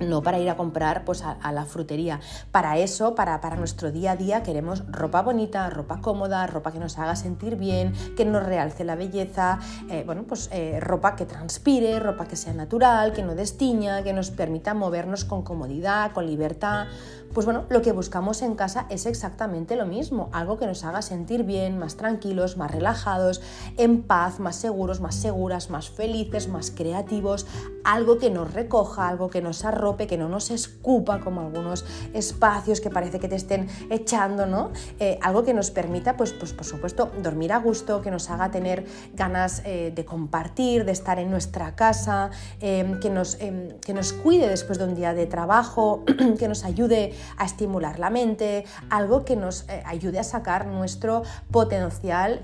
[0.00, 2.20] no para ir a comprar pues, a, la frutería.
[2.50, 6.78] Para eso, para, para, nuestro día a día, queremos ropa bonita, ropa cómoda, ropa que
[6.78, 9.58] nos haga sentir bien, que nos realce la belleza,
[9.90, 14.12] eh, bueno, pues eh, ropa que transpire, ropa que sea natural, que no destiña, que
[14.12, 16.86] nos permita movernos con comodidad, con libertad.
[17.32, 21.00] Pues bueno, lo que buscamos en casa es exactamente lo mismo, algo que nos haga
[21.00, 23.40] sentir bien, más tranquilos, más relajados,
[23.76, 27.46] en paz, más seguros, más seguras, más felices, más creativos,
[27.84, 29.64] algo que nos recoja, algo que nos
[29.96, 34.70] que no nos escupa como algunos espacios que parece que te estén echando, ¿no?
[34.98, 38.50] Eh, algo que nos permita, pues, pues por supuesto, dormir a gusto, que nos haga
[38.50, 44.12] tener ganas eh, de compartir, de estar en nuestra casa, eh, que, nos, que nos
[44.12, 46.04] cuide después de un día de trabajo,
[46.38, 51.22] que nos ayude a estimular la mente, algo que nos eh, ayude a sacar nuestro
[51.50, 52.40] potencial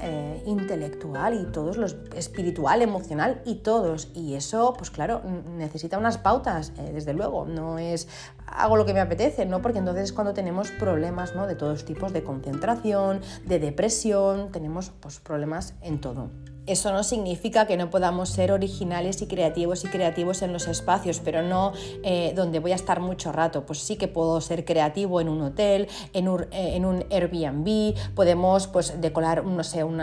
[0.47, 4.09] intelectual y todos los espiritual, emocional y todos.
[4.15, 5.23] Y eso, pues claro,
[5.57, 8.09] necesita unas pautas, desde luego, no es
[8.47, 9.61] hago lo que me apetece, ¿no?
[9.61, 11.47] Porque entonces es cuando tenemos problemas, ¿no?
[11.47, 16.31] De todos tipos de concentración, de depresión, tenemos pues, problemas en todo.
[16.67, 21.21] Eso no significa que no podamos ser originales y creativos y creativos en los espacios,
[21.25, 23.65] pero no eh, donde voy a estar mucho rato.
[23.65, 29.01] Pues sí que puedo ser creativo en un hotel, en un, eh, Airbnb, podemos pues,
[29.01, 30.01] decorar no sé, un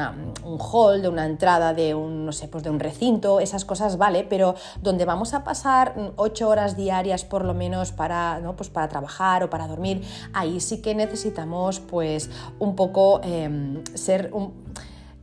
[0.60, 4.26] hall de una entrada de un, no sé, pues, de un recinto, esas cosas vale,
[4.30, 8.56] pero donde vamos a pasar ocho horas diarias por lo menos para, ¿no?
[8.56, 10.02] pues para trabajar o para dormir,
[10.34, 14.54] ahí sí que necesitamos pues un poco em, ser un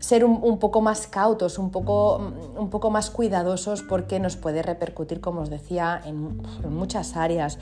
[0.00, 2.16] ser un, poco más cautos, un poco,
[2.56, 7.58] un poco, más cuidadosos porque nos puede repercutir, como os decía, en, en muchas áreas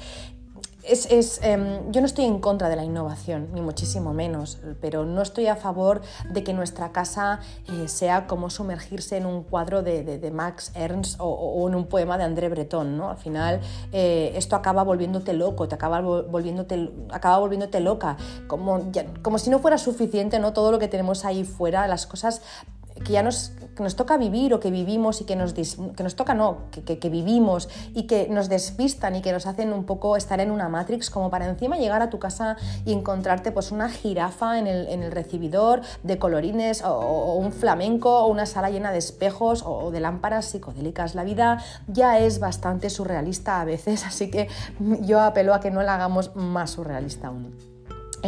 [0.89, 5.23] es, em, yo no estoy en contra de la innovación, ni muchísimo menos, pero no
[5.23, 10.31] estoy a favor de que nuestra casa eh, sea como sumergirse en un cuadro de,
[10.33, 12.97] Max Ernst o, en un poema de André Breton.
[12.97, 13.11] ¿no?
[13.11, 13.61] Al final
[13.93, 18.91] eh, esto acaba volviéndote loco, te acaba volviéndote, acaba volviéndote loca, como,
[19.23, 20.53] como si no fuera suficiente ¿no?
[20.53, 22.43] todo lo que tenemos ahí fuera, las cosas
[23.05, 26.35] que ya nos, nos toca vivir o que vivimos y que nos, que nos toca,
[26.35, 30.41] no, que, que, vivimos y que nos despistan y que nos hacen un poco estar
[30.41, 34.59] en una Matrix, como para encima llegar a tu casa y encontrarte pues una jirafa
[34.59, 38.99] en el, en el recibidor de colorines o, un flamenco o una sala llena de
[38.99, 41.15] espejos o, o de lámparas psicodélicas.
[41.15, 44.49] La vida ya es bastante surrealista a veces, así que
[45.03, 47.68] yo apelo a que no la hagamos más surrealista aún.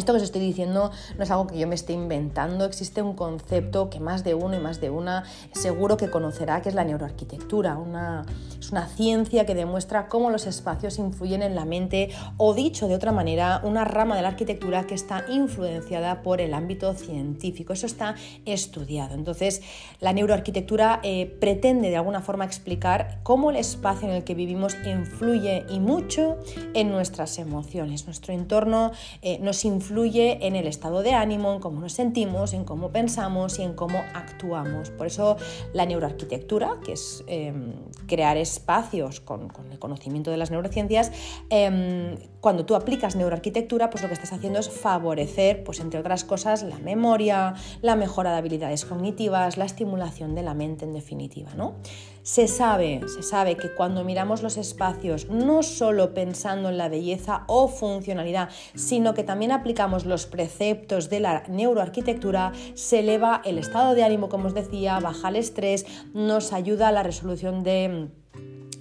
[0.00, 3.12] Esto que os estoy diciendo no es algo que yo me esté inventando, existe un
[3.12, 6.84] concepto que más de uno y más de una seguro que conocerá, que es la
[6.84, 7.76] neuroarquitectura.
[7.76, 8.24] Una,
[8.58, 12.08] es una ciencia que demuestra cómo los espacios influyen en la mente
[12.38, 16.54] o dicho de otra manera, una rama de la arquitectura que está influenciada por el
[16.54, 17.74] ámbito científico.
[17.74, 18.14] Eso está
[18.46, 19.14] estudiado.
[19.14, 19.60] Entonces,
[20.00, 24.78] la neuroarquitectura eh, pretende de alguna forma explicar cómo el espacio en el que vivimos
[24.82, 26.38] influye y mucho
[26.72, 28.06] en nuestras emociones.
[28.06, 32.52] Nuestro entorno eh, nos influye influye en el estado de ánimo, en cómo nos sentimos,
[32.52, 34.90] en cómo pensamos y en cómo actuamos.
[34.90, 35.36] Por eso
[35.72, 37.72] la neuroarquitectura, que es em,
[38.06, 41.10] crear espacios con, el conocimiento de las neurociencias,
[41.48, 46.24] em, cuando tú aplicas neuroarquitectura, pues lo que estás haciendo es favorecer, pues entre otras
[46.24, 51.50] cosas, la memoria, la mejora de habilidades cognitivas, la estimulación de la mente en definitiva,
[51.56, 51.74] ¿no?
[52.22, 57.44] Se sabe, se sabe que cuando miramos los espacios, no solo pensando en la belleza
[57.46, 63.94] o funcionalidad, sino que también aplicamos los preceptos de la neuroarquitectura, se eleva el estado
[63.94, 68.08] de ánimo, como os decía, baja el estrés, nos ayuda a la resolución de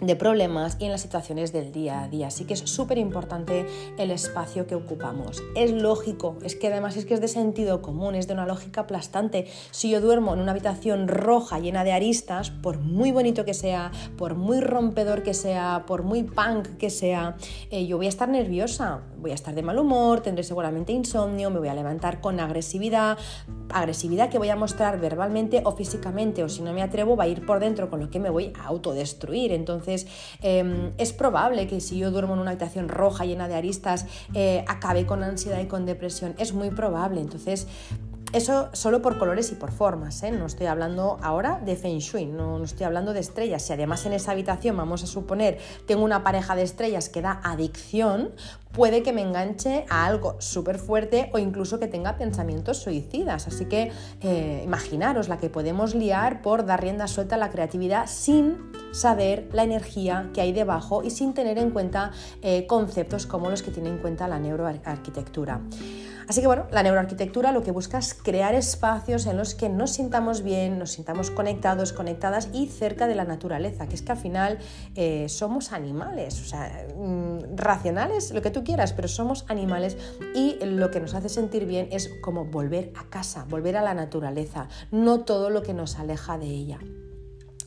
[0.01, 2.27] de problemas y en las situaciones del día a día.
[2.27, 3.65] Así que es súper importante
[3.97, 5.43] el espacio que ocupamos.
[5.55, 8.81] Es lógico, es que además es que es de sentido común, es de una lógica
[8.81, 9.47] aplastante.
[9.71, 13.91] Si yo duermo en una habitación roja llena de aristas, por muy bonito que sea,
[14.17, 17.35] por muy rompedor que sea, por muy punk que sea,
[17.69, 21.49] eh, yo voy a estar nerviosa, voy a estar de mal humor, tendré seguramente insomnio,
[21.49, 23.17] me voy a levantar con agresividad,
[23.71, 27.27] agresividad que voy a mostrar verbalmente o físicamente, o si no me atrevo, va a
[27.27, 29.51] ir por dentro, con lo que me voy a autodestruir.
[29.51, 30.07] Entonces,
[30.41, 34.63] em, es probable que si yo duermo en una habitación roja llena de aristas, eh,
[34.67, 36.35] acabe con ansiedad y con depresión.
[36.37, 37.21] Es muy probable.
[37.21, 37.67] Entonces,
[38.33, 40.31] eso solo por colores y por formas, ¿eh?
[40.31, 43.63] no estoy hablando ahora de Feng Shui, no, estoy hablando de estrellas.
[43.63, 47.41] Si además en esa habitación, vamos a suponer, tengo una pareja de estrellas que da
[47.43, 48.31] adicción,
[48.71, 53.47] puede que me enganche a algo súper fuerte o incluso que tenga pensamientos suicidas.
[53.47, 58.05] Así que eh, imaginaros la que podemos liar por dar rienda suelta a la creatividad
[58.07, 62.11] sin saber la energía que hay debajo y sin tener en cuenta
[62.41, 65.61] eh, conceptos como los que tiene en cuenta la neuroarquitectura.
[66.29, 69.93] Así que bueno, la neuroarquitectura lo que busca es crear espacios en los que nos
[69.93, 74.19] sintamos bien, nos sintamos conectados, conectadas y cerca de la naturaleza, que es que al
[74.19, 74.59] final
[74.93, 79.97] eh, somos animales, o sea, mm, racionales, lo que tú quieras, pero somos animales
[80.35, 83.95] y lo que nos hace sentir bien es como volver a casa, volver a la
[83.95, 86.77] naturaleza, no todo lo que nos aleja de ella.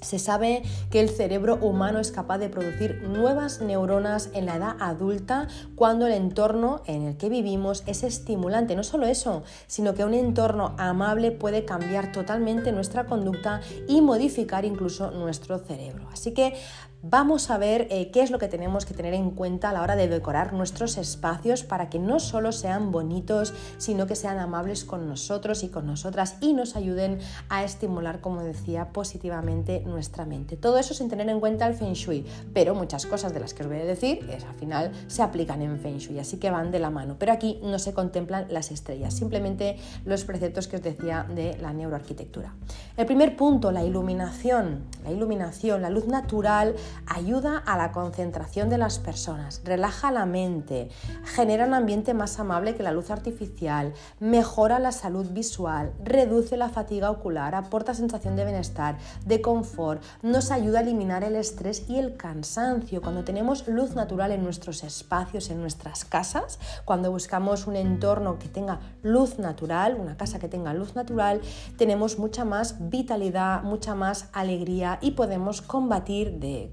[0.03, 4.77] Se sabe que el cerebro humano es capaz de producir nuevas neuronas en la edad
[4.81, 8.77] adulta cuando el entorno en el que vivimos es estimulante.
[8.77, 14.65] No solo eso, sino que un entorno amable puede cambiar totalmente nuestra conducta y modificar
[14.65, 16.09] incluso nuestro cerebro.
[16.13, 16.55] Así que
[17.03, 19.83] vamos a ver eh, qué es lo que tenemos que tener en cuenta a la
[19.83, 24.85] hora de decorar nuestros espacios para que no solo sean bonitos, sino que sean amables
[24.85, 30.57] con nosotros y con nosotras y nos ayuden a estimular, como decía, positivamente nuestra mente.
[30.57, 33.65] Todo eso sin tener en cuenta el Feng Shui, pero muchas cosas de las que
[33.65, 36.71] os voy a decir es, al final se aplican en Feng Shui, así que van
[36.71, 37.17] de la mano.
[37.19, 41.73] Pero aquí no se contemplan las estrellas, simplemente los preceptos que os decía de la
[41.73, 42.55] neuroarquitectura.
[42.97, 44.85] El primer punto, la iluminación.
[45.03, 50.89] La iluminación, la luz natural ayuda a la concentración de las personas, relaja la mente,
[51.25, 56.69] genera un ambiente más amable que la luz artificial, mejora la salud visual, reduce la
[56.69, 61.99] fatiga ocular, aporta sensación de bienestar, de confort, nos ayuda a eliminar el estrés y
[61.99, 63.03] el cansancio.
[63.03, 68.49] Cuando tenemos luz natural en nuestros espacios, en nuestras casas, cuando buscamos un entorno que
[68.49, 71.41] tenga luz natural, una casa que tenga luz natural,
[71.77, 76.73] tenemos mucha más vitalidad, mucha más alegría y podemos combatir de,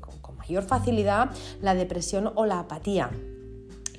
[0.49, 1.29] mayor facilidad
[1.61, 3.11] la depresión o la apatía.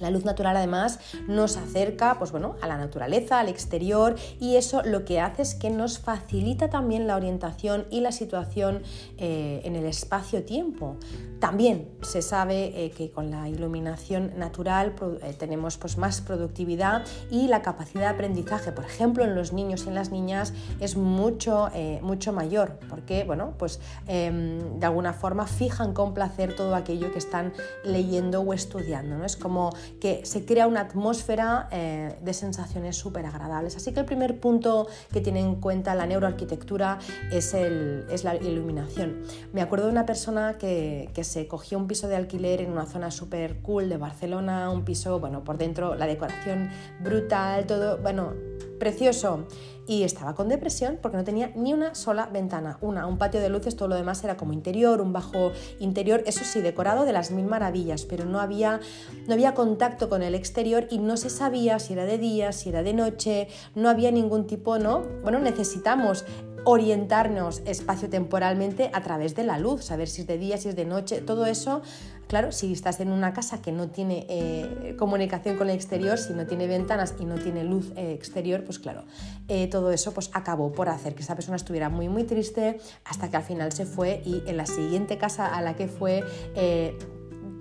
[0.01, 4.83] La luz natural además nos acerca pues bueno, a la naturaleza, al exterior y eso
[4.83, 8.83] lo que hace es que nos facilita también la orientación y la situación
[9.19, 10.97] eh, en el espacio-tiempo.
[11.39, 17.49] También se sabe eh, que con la iluminación natural eh, tenemos pues, más productividad y
[17.49, 21.69] la capacidad de aprendizaje, por ejemplo, en los niños y en las niñas es mucho,
[22.03, 27.19] mucho mayor porque bueno, pues, em, de alguna forma fijan con placer todo aquello que
[27.19, 27.53] están
[27.85, 29.17] leyendo o estudiando.
[29.17, 29.25] ¿no?
[29.25, 33.77] Es como que se crea una atmósfera eh, de sensaciones súper agradables.
[33.77, 36.99] Así que el primer punto que tiene en cuenta la neuroarquitectura
[37.33, 39.23] es, es la iluminación.
[39.53, 42.87] Me acuerdo de una persona que, que se cogió un piso de alquiler en una
[42.87, 48.33] zona súper cool de Barcelona, un piso, bueno, por dentro la decoración brutal, todo, bueno,
[48.79, 49.47] precioso
[49.87, 53.49] y estaba con depresión porque no tenía ni una sola ventana, una, un patio de
[53.49, 57.33] luces, todo lo demás era como interior, un bajo interior, eso sí, decorado de las
[57.33, 58.81] mil maravillas, pero no había,
[59.27, 62.69] no había contacto con el exterior y no se sabía si era de día, si
[62.69, 65.03] era de noche, no había ningún tipo, ¿no?
[65.23, 66.25] Bueno, necesitamos
[66.65, 70.85] orientarnos espacio-temporalmente a través de la luz, saber si es de día, si es de
[70.85, 71.83] noche, todo eso
[72.31, 76.33] Claro, si estás en una casa que no tiene eh, comunicación con el exterior, si
[76.33, 79.03] no tiene ventanas y no tiene luz eh, exterior, pues claro,
[79.49, 83.29] eh, todo eso pues acabó por hacer que esa persona estuviera muy muy triste hasta
[83.33, 86.23] que al final se fue y en la siguiente casa a la que fue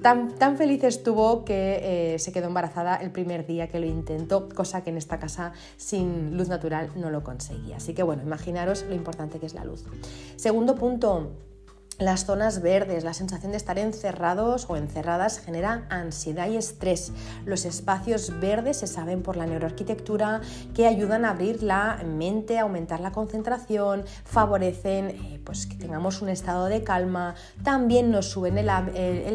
[0.03, 4.83] tan, tan feliz estuvo que se quedó embarazada el primer día que lo intentó, cosa
[4.83, 7.77] que en esta casa sin luz natural no lo conseguía.
[7.77, 9.83] Así que bueno, imaginaros lo importante que es la luz.
[10.35, 11.31] Segundo punto,
[11.99, 17.11] las zonas verdes, la sensación de estar encerrados o encerradas genera ansiedad y estrés.
[17.45, 20.39] Los espacios verdes se saben por la neuroarquitectura
[20.73, 26.29] que ayudan a abrir la mente, aumentar la concentración, favorecen eh, pues, que tengamos un
[26.29, 27.33] estado de calma,
[27.63, 28.69] también nos suben el,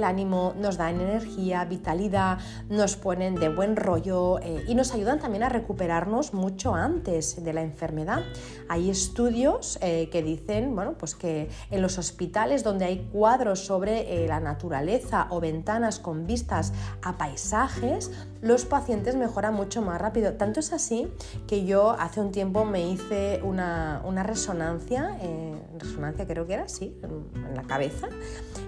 [0.05, 5.43] ánimo, nos dan energía, vitalidad, nos ponen de buen rollo eh, y nos ayudan también
[5.43, 8.23] a recuperarnos mucho antes de la enfermedad.
[8.69, 14.25] Hay estudios eh, que dicen bueno, pues que en los hospitales donde hay cuadros sobre
[14.25, 16.73] eh, la naturaleza o ventanas con vistas
[17.03, 20.35] a paisajes, los pacientes mejoran mucho más rápido.
[20.35, 21.09] Tanto es así
[21.49, 25.17] que yo hace un tiempo me hice una, resonancia,
[26.13, 28.09] creo que era así, en la cabeza,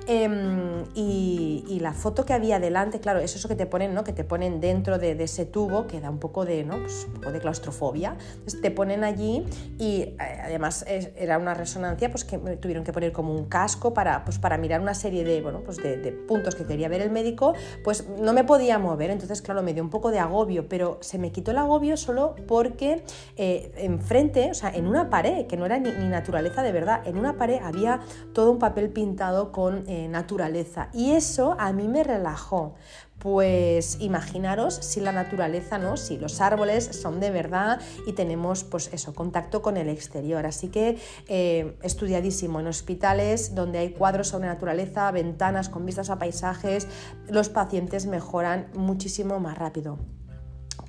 [0.06, 4.02] em, y, la foto que había delante, claro, es eso que te ponen, ¿no?
[4.02, 6.78] que te ponen dentro de, ese tubo, que da un poco de, ¿no?
[6.78, 8.16] Pues de claustrofobia.
[8.62, 9.44] Te ponen allí
[9.78, 13.92] y eh, además era una resonancia pues, que me tuvieron que poner como un casco
[13.94, 15.96] para, pues, para mirar una serie de, bueno, pues de,
[16.26, 19.10] puntos que quería ver el médico, pues no me podía mover.
[19.10, 22.34] Entonces, claro, me dio un poco de agobio, pero se me quitó el agobio solo
[22.46, 23.02] porque
[23.36, 27.15] eh, enfrente, o sea, en una pared, que no era ni, naturaleza de verdad, en
[27.18, 28.00] una pared había
[28.32, 30.88] todo un papel pintado con eh, naturaleza.
[30.92, 32.74] Y eso a mí me relajó,
[33.18, 35.96] pues imaginaros si la naturaleza, ¿no?
[35.96, 40.46] Si los árboles son de verdad y tenemos, pues eso, contacto con el exterior.
[40.46, 40.98] Así que
[41.28, 46.88] eh, estudiadísimo en hospitales donde hay cuadros sobre naturaleza, ventanas con vistas a paisajes,
[47.28, 49.98] los pacientes mejoran muchísimo más rápido.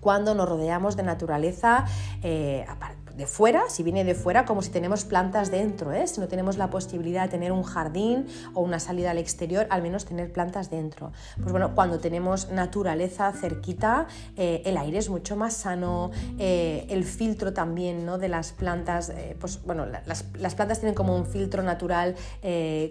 [0.02, 1.86] Cuando nos rodeamos de naturaleza,
[2.22, 2.66] eh,
[3.18, 6.06] de fuera, si viene de fuera, como si tenemos plantas dentro, ¿eh?
[6.06, 9.82] si no tenemos la posibilidad de tener un jardín o una salida al exterior, al
[9.82, 11.12] menos tener plantas dentro.
[11.38, 17.04] Pues bueno, cuando tenemos naturaleza cerquita, eh, el aire es mucho más sano, eh, el
[17.06, 18.20] filtro también ¿no?
[18.20, 22.16] de las plantas, pues bueno, las, plantas tienen como un filtro natural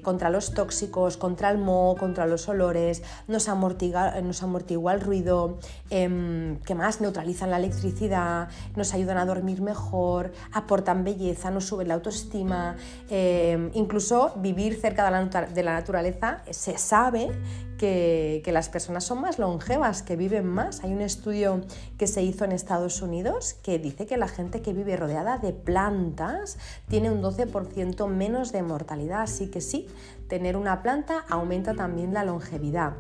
[0.03, 5.59] contra los tóxicos, contra el moho, contra los olores, nos amortigua, nos amortigua el ruido,
[5.91, 10.16] em, que más neutralizan la electricidad, nos ayudan a dormir mejor
[10.53, 12.77] aportan belleza, nos suben la autoestima,
[13.11, 17.31] eh, incluso vivir cerca de la, naturaleza se sabe
[17.79, 20.83] que, las personas son más longevas, que viven más.
[20.83, 21.61] Hay un estudio
[21.99, 25.53] que se hizo en Estados Unidos que dice que la gente que vive rodeada de
[25.53, 29.23] plantas tiene un 12% menos de mortalidad.
[29.23, 29.89] Así que sí,
[30.29, 32.95] tener una planta aumenta también la longevidad.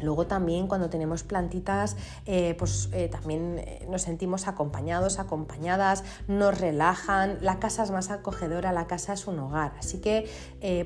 [0.00, 6.58] Luego también cuando tenemos plantitas, eh, pues eh, también eh, nos sentimos acompañados, acompañadas, nos
[6.58, 9.72] relajan, la casa es más acogedora, la casa es un hogar.
[9.78, 10.28] Así que,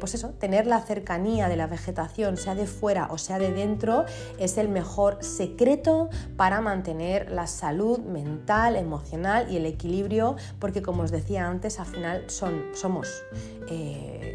[0.01, 4.05] pues eso, tener la cercanía de la vegetación, sea de fuera o sea de dentro,
[4.39, 11.03] es el mejor secreto para mantener la salud mental, emocional y el equilibrio, porque como
[11.03, 13.09] os decía antes, al final son, somos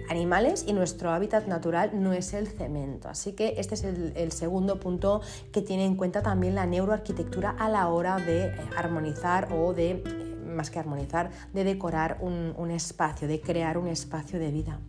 [0.10, 3.10] animales y nuestro hábitat natural no es el cemento.
[3.10, 5.22] Así que este es el segundo punto
[5.54, 9.92] que tiene en cuenta también la neuroarquitectura a la hora de eh, armonizar o de,
[9.92, 10.04] eh,
[10.46, 14.80] más que armonizar, de decorar un espacio, de crear un espacio de vida.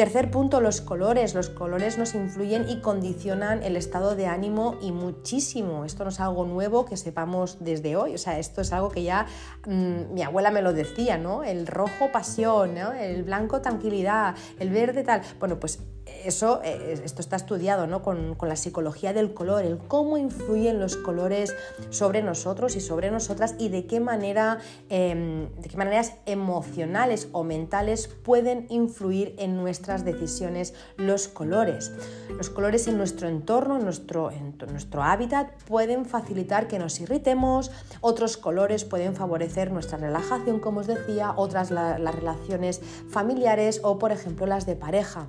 [0.00, 1.34] Tercer punto, los colores.
[1.34, 5.84] Los colores nos influyen y condicionan el estado de ánimo y muchísimo.
[5.84, 8.14] Esto no es algo nuevo que sepamos desde hoy.
[8.14, 9.26] O sea, esto es algo que ya
[9.66, 11.42] mm, mi abuela me lo decía, ¿no?
[11.42, 15.22] El rojo pasión, el blanco tranquilidad, el verde tal.
[15.38, 15.80] Bueno, pues
[16.24, 18.02] eso, eh, esto está estudiado ¿no?
[18.02, 21.54] con, la psicología del color, el cómo influyen los colores
[21.90, 27.44] sobre nosotros y sobre nosotras y de qué, manera, em, de qué maneras emocionales o
[27.44, 31.92] mentales pueden influir en nuestras decisiones los colores.
[32.36, 34.30] Los colores en nuestro entorno, en nuestro,
[34.70, 40.86] nuestro hábitat, pueden facilitar que nos irritemos, otros colores pueden favorecer nuestra relajación, como os
[40.86, 45.28] decía, otras las relaciones familiares o, por ejemplo, las de pareja.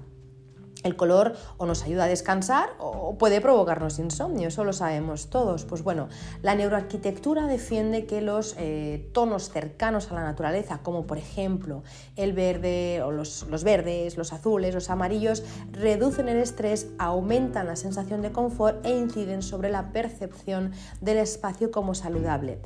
[0.84, 5.66] El color o nos ayuda a descansar o puede provocarnos insomnio, eso lo sabemos todos.
[5.66, 6.10] Pues bueno,
[6.42, 11.84] la neuroarquitectura defiende que los eh, tonos cercanos a la naturaleza, como por ejemplo
[12.16, 17.76] el verde o los, los verdes, los azules, los amarillos, reducen el estrés, aumentan la
[17.76, 22.60] sensación de confort e inciden sobre la percepción del espacio como saludable.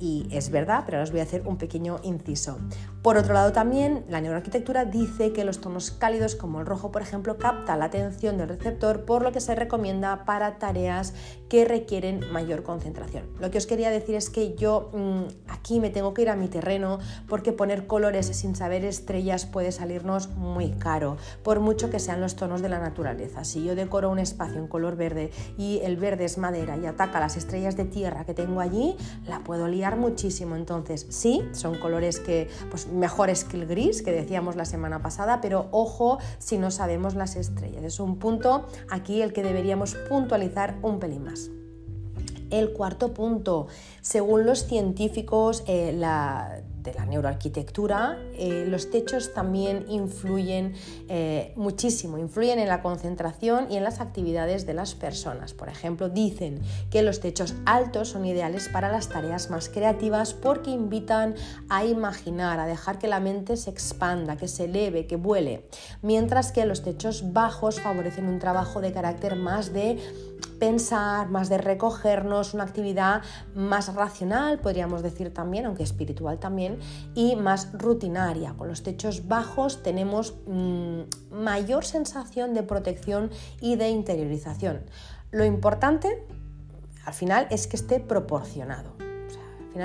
[0.00, 2.58] Y es verdad, pero ahora os voy a hacer un pequeño inciso.
[3.02, 7.02] Por otro lado también, la neuroarquitectura dice que los tonos cálidos como el rojo, por
[7.02, 11.14] ejemplo, capta la atención del receptor, por lo que se recomienda para tareas
[11.48, 13.24] que requieren mayor concentración.
[13.40, 16.36] Lo que os quería decir es que yo mm, aquí me tengo que ir a
[16.36, 22.00] mi terreno porque poner colores sin saber estrellas puede salirnos muy caro, por mucho que
[22.00, 23.44] sean los tonos de la naturaleza.
[23.44, 27.20] Si yo decoro un espacio en color verde y el verde es madera y ataca
[27.20, 28.96] las estrellas de tierra que tengo allí,
[29.26, 30.56] la puedo liar muchísimo.
[30.56, 35.40] Entonces, sí, son colores que pues mejores que el gris que decíamos la semana pasada,
[35.40, 37.84] pero ojo si no sabemos las estrellas.
[37.84, 41.50] Es un punto aquí el que deberíamos puntualizar un pelín más.
[42.50, 43.66] El cuarto punto,
[44.00, 50.74] según los científicos, eh, la de la neuroarquitectura, eh, los techos también influyen
[51.08, 55.54] eh, muchísimo, influyen en la concentración y en las actividades de las personas.
[55.54, 56.60] Por ejemplo, dicen
[56.90, 61.34] que los techos altos son ideales para las tareas más creativas porque invitan
[61.68, 65.66] a imaginar, a dejar que la mente se expanda, que se eleve, que vuele,
[66.02, 69.98] mientras que los techos bajos favorecen un trabajo de carácter más de
[70.58, 73.22] pensar, más de recogernos, una actividad
[73.54, 76.78] más racional, podríamos decir también, aunque espiritual también,
[77.14, 78.54] y más rutinaria.
[78.56, 81.00] Con los techos bajos tenemos mm,
[81.30, 83.30] mayor sensación de protección
[83.60, 84.82] y de interiorización.
[85.30, 86.26] Lo importante,
[87.04, 89.07] al final, es que esté proporcionado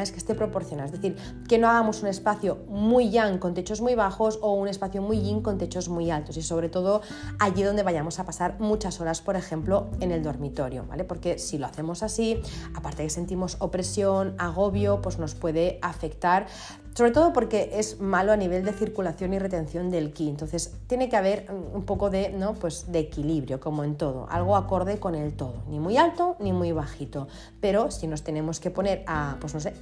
[0.01, 1.15] es que esté proporcionado, es decir,
[1.47, 5.21] que no hagamos un espacio muy yang con techos muy bajos o un espacio muy
[5.21, 7.01] yin con techos muy altos y sobre todo
[7.39, 11.03] allí donde vayamos a pasar muchas horas, por ejemplo, en el dormitorio, ¿vale?
[11.03, 12.41] Porque si lo hacemos así,
[12.75, 16.47] aparte que sentimos opresión, agobio, pues nos puede afectar
[16.95, 20.29] sobre todo porque es malo a nivel de circulación y retención del ki.
[20.29, 22.53] Entonces tiene que haber un poco de, ¿no?
[22.53, 26.53] pues de equilibrio, como en todo, algo acorde con el todo, ni muy alto ni
[26.53, 27.27] muy bajito.
[27.59, 29.73] Pero si nos tenemos que poner a, pues no sé,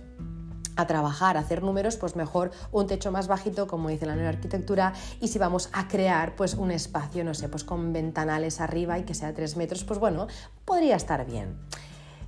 [0.78, 4.30] a trabajar, a hacer números, pues mejor un techo más bajito, como dice la nueva
[4.30, 8.98] arquitectura, y si vamos a crear pues un espacio, no sé, pues con ventanales arriba
[8.98, 10.28] y que sea 3 metros, pues bueno,
[10.66, 11.58] podría estar bien.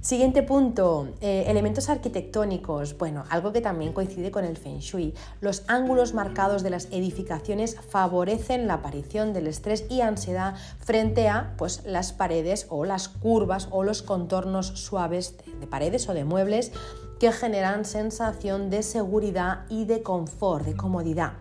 [0.04, 2.98] Siguiente punto, eh, elementos arquitectónicos.
[2.98, 5.14] Bueno, algo que también coincide con el Feng Shui.
[5.40, 11.54] Los ángulos marcados de las edificaciones favorecen la aparición del estrés y ansiedad frente a
[11.58, 16.74] pues, las paredes o las curvas o los contornos suaves de paredes o de muebles
[17.18, 21.36] que generan sensación de seguridad y de confort, de comodidad.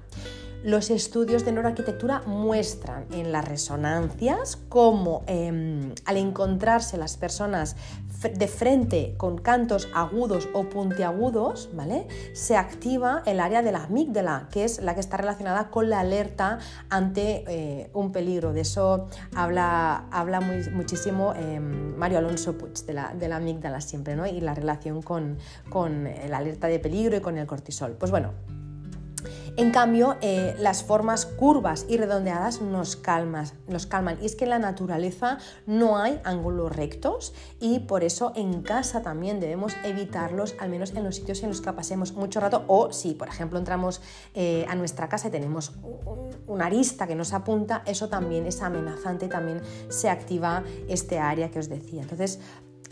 [0.64, 7.74] Los estudios de neuroarquitectura muestran en las resonancias cómo em, al encontrarse las personas
[8.28, 12.06] de frente con cantos agudos o puntiagudos, ¿vale?
[12.32, 16.00] Se activa el área de la amígdala, que es la que está relacionada con la
[16.00, 16.58] alerta
[16.88, 18.52] ante eh, un peligro.
[18.52, 24.16] De eso habla, habla muchísimo em, Mario Alonso Puig, de la, de la amígdala siempre,
[24.16, 24.26] ¿no?
[24.26, 27.92] Y la relación con, con la alerta de peligro y con el cortisol.
[27.92, 28.32] Pues bueno,
[29.56, 33.00] en cambio, eh, las formas curvas y redondeadas nos,
[33.68, 34.18] nos calman.
[34.22, 39.02] Y es que en la naturaleza no hay ángulos rectos y por eso en casa
[39.02, 42.64] también debemos evitarlos, al menos en los sitios en los que pasemos mucho rato.
[42.66, 44.00] O si, por ejemplo, entramos
[44.34, 45.72] eh, a nuestra casa y tenemos
[46.46, 51.58] una arista que nos apunta, eso también es amenazante, también se activa este área que
[51.58, 52.02] os decía.
[52.02, 52.40] Entonces,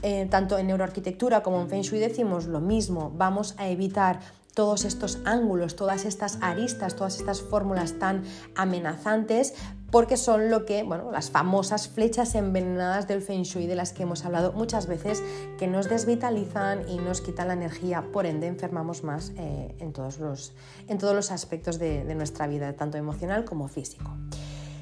[0.03, 4.21] eh, tanto en neuroarquitectura como en Feng Shui decimos lo mismo, vamos a evitar
[4.53, 8.25] todos estos ángulos, todas estas aristas, todas estas fórmulas tan
[8.57, 9.55] amenazantes,
[9.91, 14.05] porque son lo que, bueno, las famosas flechas envenenadas del Feng Shui de las que
[14.05, 15.23] hemos hablado muchas veces,
[15.59, 20.19] que nos desvitalizan y nos quitan la energía, por ende enfermamos más eh, en, todos
[20.19, 20.53] los,
[20.89, 24.11] en, todos los, aspectos de nuestra vida, tanto emocional como físico.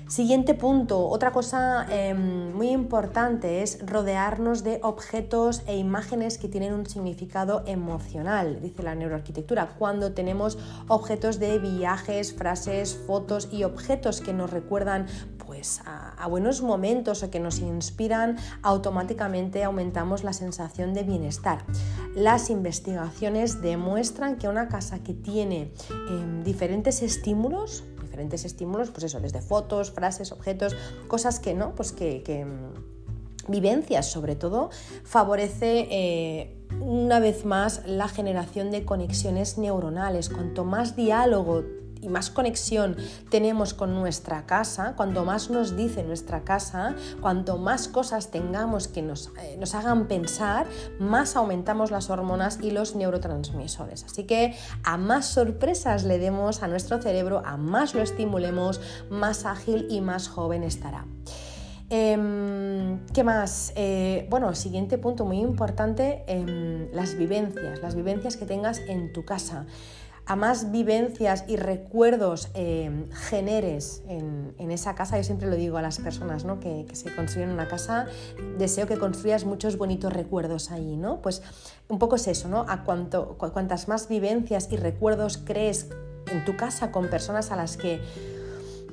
[0.08, 6.72] Siguiente punto, otra cosa em, muy importante es rodearnos de objetos e imágenes que tienen
[6.72, 9.74] un significado emocional, dice la neuroarquitectura.
[9.78, 15.04] Cuando tenemos objetos de viajes, frases, fotos y objetos que nos recuerdan
[15.44, 21.66] pues, a, buenos momentos o que nos inspiran, automáticamente aumentamos la sensación de bienestar.
[22.14, 25.70] Las investigaciones demuestran que una casa que tiene
[26.08, 27.84] em, diferentes estímulos,
[28.18, 30.74] diferentes estímulos, pues eso, desde fotos, frases, objetos,
[31.06, 34.70] cosas que no, pues que, mm, vivencias sobre todo,
[35.04, 40.30] favorece eh, una vez más la generación de conexiones neuronales.
[40.30, 41.62] Cuanto más diálogo
[42.00, 42.96] y más conexión
[43.30, 49.02] tenemos con nuestra casa, cuanto más nos dice nuestra casa, cuanto más cosas tengamos que
[49.02, 50.66] nos, eh, nos, hagan pensar,
[50.98, 54.04] más aumentamos las hormonas y los neurotransmisores.
[54.04, 58.80] Así que a más sorpresas le demos a nuestro cerebro, a más lo estimulemos,
[59.10, 61.06] más ágil y más joven estará.
[61.90, 63.72] Em, ¿Qué más?
[63.74, 69.24] Eh, bueno, siguiente punto muy importante, em, las vivencias, las vivencias que tengas en tu
[69.24, 69.64] casa
[70.28, 75.82] a más vivencias y recuerdos em, generes en, esa casa, yo siempre lo digo a
[75.82, 76.60] las personas ¿no?
[76.60, 78.06] que, se construyen una casa,
[78.58, 81.22] deseo que construyas muchos bonitos recuerdos ahí, ¿no?
[81.22, 81.42] Pues
[81.88, 82.66] un poco es eso, ¿no?
[82.68, 85.88] A cuanto, cuantas más vivencias y recuerdos crees
[86.30, 88.02] en tu casa con personas a las que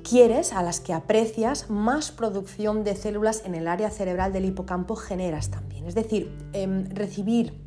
[0.10, 4.96] quieres, a las que aprecias, más producción de células en el área cerebral del hipocampo
[4.96, 5.86] generas también.
[5.86, 7.64] Es decir, em, recibir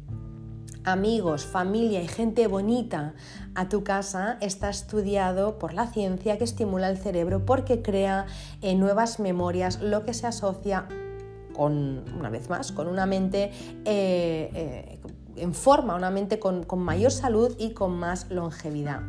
[0.92, 3.14] amigos, familia y gente bonita
[3.54, 8.26] a tu casa está estudiado por la ciencia que estimula el cerebro porque crea
[8.76, 10.86] nuevas memorias, lo que se asocia
[11.54, 13.50] con, una vez más, con una mente
[13.84, 14.98] eh, eh,
[15.36, 19.02] en forma, una mente con, con mayor salud y con más longevidad.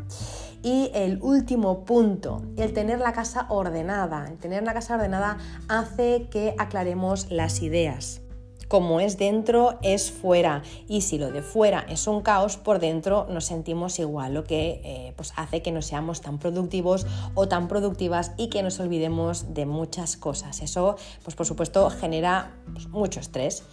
[0.61, 4.27] Y el último punto, el tener la casa ordenada.
[4.27, 5.37] El tener la casa ordenada
[5.69, 8.21] hace que aclaremos las ideas
[8.69, 10.61] como es dentro, es fuera.
[10.87, 14.79] Y si lo de fuera es un caos, por dentro nos sentimos igual, lo que
[14.85, 19.53] eh, pues hace que no seamos tan productivos o tan productivas y que nos olvidemos
[19.53, 20.61] de muchas cosas.
[20.61, 23.63] Eso, pues por supuesto, genera pues, mucho estrés.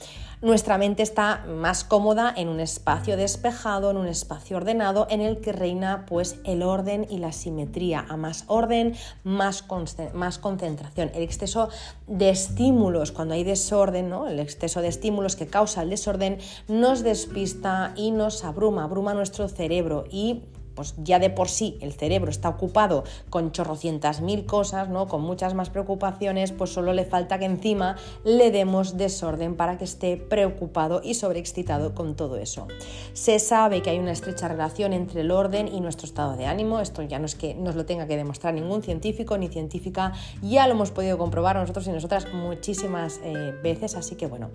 [0.42, 5.40] Nuestra mente está más cómoda en un espacio despejado, en un espacio ordenado, en el
[5.40, 8.04] que reina pues el orden y la simetría.
[8.06, 9.64] A más orden, más,
[10.12, 11.10] más concentración.
[11.14, 11.70] El exceso
[12.06, 14.28] de estímulos, cuando hay desorden, ¿no?
[14.28, 16.36] el exceso de estímulos que causa el desorden,
[16.68, 20.42] nos despista y nos abruma, abruma nuestro cerebro y
[20.76, 25.08] pues ya de por sí el cerebro está ocupado con chorrocientas mil cosas, ¿no?
[25.08, 29.84] con muchas más preocupaciones, pues solo le falta que encima le demos desorden para que
[29.84, 32.68] esté preocupado y sobreexcitado con todo eso.
[33.14, 36.80] Se sabe que hay una estrecha relación entre el orden y nuestro estado de ánimo,
[36.80, 40.12] esto ya no es que nos lo tenga que demostrar ningún científico ni científica,
[40.42, 44.50] ya lo hemos podido comprobar nosotros y nosotras muchísimas eh, veces, así que bueno,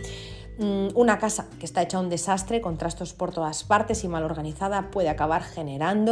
[0.60, 4.24] mm, una casa que está hecha un desastre, con trastos por todas partes y mal
[4.24, 6.11] organizada, puede acabar generando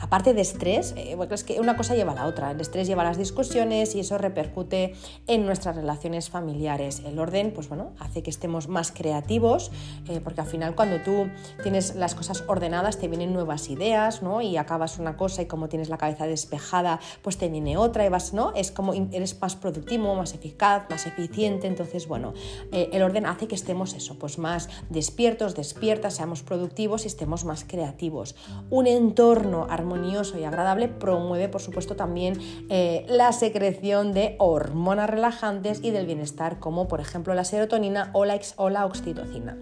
[0.00, 1.16] aparte de estrés, eh,
[1.58, 4.94] una cosa lleva a la otra, el estrés lleva a las discusiones y eso repercute
[5.26, 7.02] en nuestras relaciones familiares.
[7.04, 9.70] El orden, pues bueno, hace que estemos más creativos,
[10.08, 11.28] eh, porque al final cuando tú
[11.62, 14.40] tienes las cosas ordenadas te vienen nuevas ideas, ¿no?
[14.40, 18.08] Y acabas una cosa y como tienes la cabeza despejada, pues te viene otra y
[18.08, 18.52] vas, ¿no?
[18.54, 22.32] Es como eres más productivo, más eficaz, más eficiente, entonces, bueno,
[22.72, 27.44] eh, el orden hace que estemos eso, pues más despiertos, despiertas, seamos productivos y estemos
[27.44, 28.34] más creativos.
[28.70, 29.33] Un entorno
[29.68, 36.06] armonioso y agradable promueve, por supuesto, también eh, la secreción de hormonas relajantes y del
[36.06, 39.56] bienestar, como por ejemplo la serotonina o la, o la oxitocina.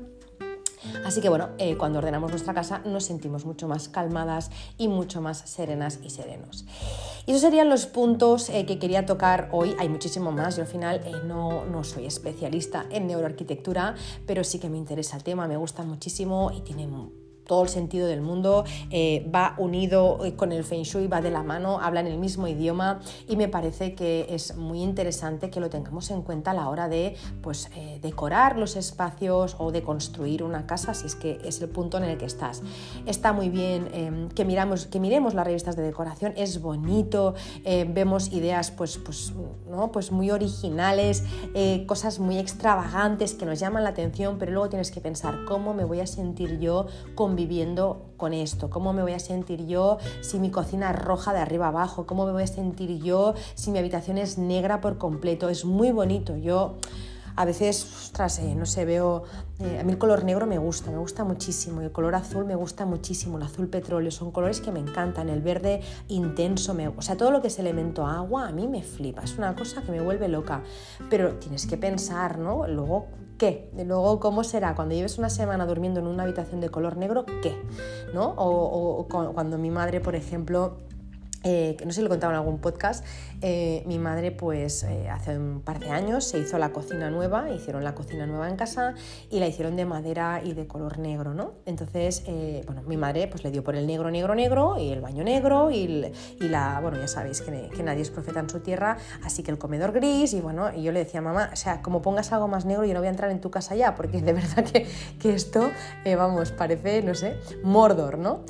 [1.05, 5.21] Así que bueno, eh, cuando ordenamos nuestra casa nos sentimos mucho más calmadas y mucho
[5.21, 6.65] más serenas y serenos.
[7.25, 9.77] Y esos serían los puntos eh, que quería tocar hoy.
[9.79, 10.57] Hay muchísimo más.
[10.57, 13.95] Yo al final no, no soy especialista en neuroarquitectura,
[14.27, 16.89] pero sí que me interesa el tema, me gusta muchísimo y tiene
[17.47, 21.31] todo el sentido del mundo, eh, va unido eh, con el Feng Shui, va de
[21.31, 25.69] la mano, hablan el mismo idioma y me parece que es muy interesante que lo
[25.69, 30.43] tengamos en cuenta a la hora de pues, eh, decorar los espacios o de construir
[30.43, 32.63] una casa, si es que es el punto en el que estás.
[33.07, 37.35] Está muy bien que, miramos, que miremos las revistas de decoración, es bonito,
[37.65, 39.33] vemos ideas pues, pues,
[39.69, 39.91] ¿no?
[39.93, 41.25] pues muy originales,
[41.87, 45.85] cosas muy extravagantes que nos llaman la atención, pero luego tienes que pensar cómo me
[45.85, 48.71] voy a sentir yo con viviendo con esto?
[48.71, 52.07] ¿Cómo me voy a sentir yo si mi cocina es roja de arriba abajo?
[52.07, 55.49] ¿Cómo me voy a sentir yo si mi habitación es negra por completo?
[55.49, 56.37] Es muy bonito.
[56.37, 56.77] Yo
[57.37, 59.25] a veces, ostras, eh, no sé, veo,
[59.59, 62.55] eh, a mí el color negro me gusta, me gusta muchísimo, el color azul me
[62.55, 67.03] gusta muchísimo, el azul petróleo, son colores que me encantan, el verde intenso, me, o
[67.03, 69.93] sea, todo lo que es elemento agua a mí me flipa, es una cosa que
[69.93, 70.63] me vuelve loca,
[71.09, 72.67] pero tienes que pensar, ¿no?
[72.67, 73.07] Luego
[73.43, 73.69] ¿qué?
[73.75, 74.77] Luego, ¿cómo será?
[74.77, 77.61] Cuando lleves una semana durmiendo en una habitación de color negro, ¿qué?
[78.15, 78.35] ¿No?
[78.37, 80.77] O, cuando mi madre, por ejemplo,
[81.45, 83.05] eh, no sé si lo contaba en algún podcast,
[83.41, 87.51] eh, mi madre pues eh, hace un par de años se hizo la cocina nueva,
[87.51, 88.95] hicieron la cocina nueva en casa
[89.29, 91.55] y la hicieron de madera y de color negro, ¿no?
[91.67, 92.23] Entonces,
[92.67, 95.71] bueno, mi madre pues le dio por el negro, negro, negro y el baño negro
[95.71, 99.59] y, la, bueno, ya sabéis que, nadie es profeta en su tierra, así que el
[99.59, 102.65] comedor gris y bueno, y yo le decía mamá, o sea, como pongas algo más
[102.65, 104.87] negro yo no voy a entrar en tu casa ya, porque de verdad que,
[105.19, 105.71] que esto,
[106.17, 108.45] vamos, parece, no sé, Mordor, ¿no?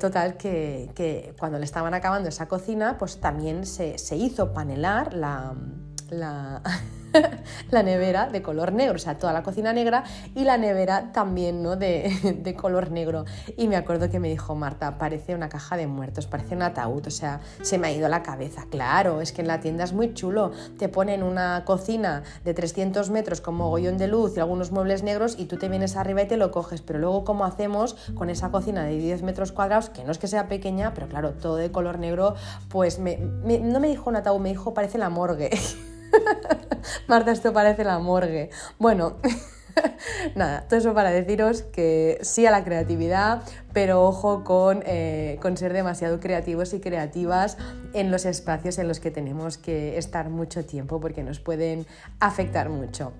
[0.00, 5.54] total, que, que cuando le estaban acá esa cocina, pues también se, hizo panelar la...
[6.10, 6.62] la
[7.82, 10.04] nevera de color negro, o sea, toda la cocina negra
[10.34, 11.76] y la nevera también, ¿no?
[11.76, 13.24] De, de, color negro.
[13.56, 17.06] Y me acuerdo que me dijo Marta, parece una caja de muertos, parece un ataúd,
[17.06, 18.66] o sea, se me ha ido la cabeza.
[18.70, 23.10] Claro, es que en la tienda es muy chulo, te ponen una cocina de 300
[23.10, 26.28] metros con mogollón de luz y algunos muebles negros y tú te vienes arriba y
[26.28, 30.04] te lo coges, pero luego ¿cómo hacemos con esa cocina de 10 metros cuadrados, que
[30.04, 32.34] no es que sea pequeña, pero claro, todo de color negro,
[32.68, 35.50] pues no me dijo un ataúd, me dijo parece la morgue.
[37.08, 38.50] Marta, esto parece la morgue.
[38.78, 39.16] Bueno,
[40.34, 43.42] nada, todo eso para deciros que sí a la creatividad,
[43.72, 47.56] pero ojo con, eh, con ser demasiado creativos y creativas
[47.92, 51.86] en los espacios en los que tenemos que estar mucho tiempo porque nos pueden
[52.20, 53.12] afectar mucho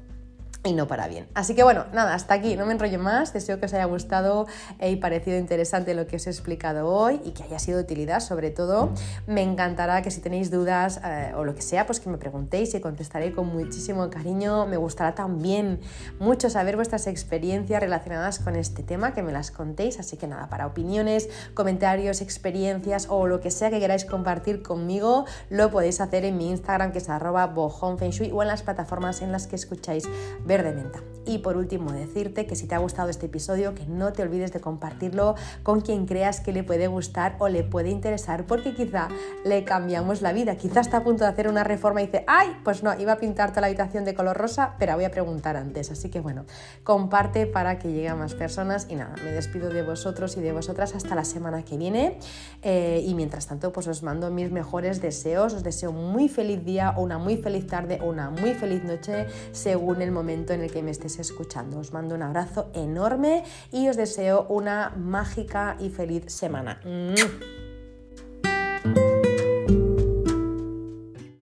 [0.64, 1.28] y no para bien.
[1.34, 4.46] Así que bueno, nada, hasta aquí, no me enrollo más, deseo que os haya gustado
[4.80, 8.20] y parecido interesante lo que os he explicado hoy y que haya sido de utilidad
[8.20, 8.90] sobre todo.
[9.26, 12.74] Me encantará que si tenéis dudas eh, o lo que sea, pues que me preguntéis
[12.74, 14.66] y contestaré con muchísimo cariño.
[14.66, 15.80] Me gustará también
[16.18, 20.48] mucho saber vuestras experiencias relacionadas con este tema, que me las contéis, así que nada,
[20.48, 26.24] para opiniones, comentarios, experiencias o lo que sea que queráis compartir conmigo, lo podéis hacer
[26.24, 30.04] en mi Instagram que es arroba o en las plataformas en las que escucháis
[30.48, 31.00] verde menta.
[31.28, 34.50] Y por último, decirte que si te ha gustado este episodio, que no te olvides
[34.50, 39.08] de compartirlo con quien creas que le puede gustar o le puede interesar, porque quizá
[39.44, 40.56] le cambiamos la vida.
[40.56, 43.18] Quizá está a punto de hacer una reforma y dice, ay, pues no, iba a
[43.18, 45.90] pintarte la habitación de color rosa, pero voy a preguntar antes.
[45.90, 46.46] Así que bueno,
[46.82, 48.86] comparte para que llegue a más personas.
[48.88, 52.18] Y nada, me despido de vosotros y de vosotras hasta la semana que viene.
[52.62, 55.52] Eh, y mientras tanto, pues os mando mis mejores deseos.
[55.52, 59.26] Os deseo un muy feliz día, una muy feliz tarde, o una muy feliz noche,
[59.52, 61.78] según el momento en el que me estés escuchando.
[61.78, 66.80] Os mando un abrazo enorme y os deseo una mágica y feliz semana.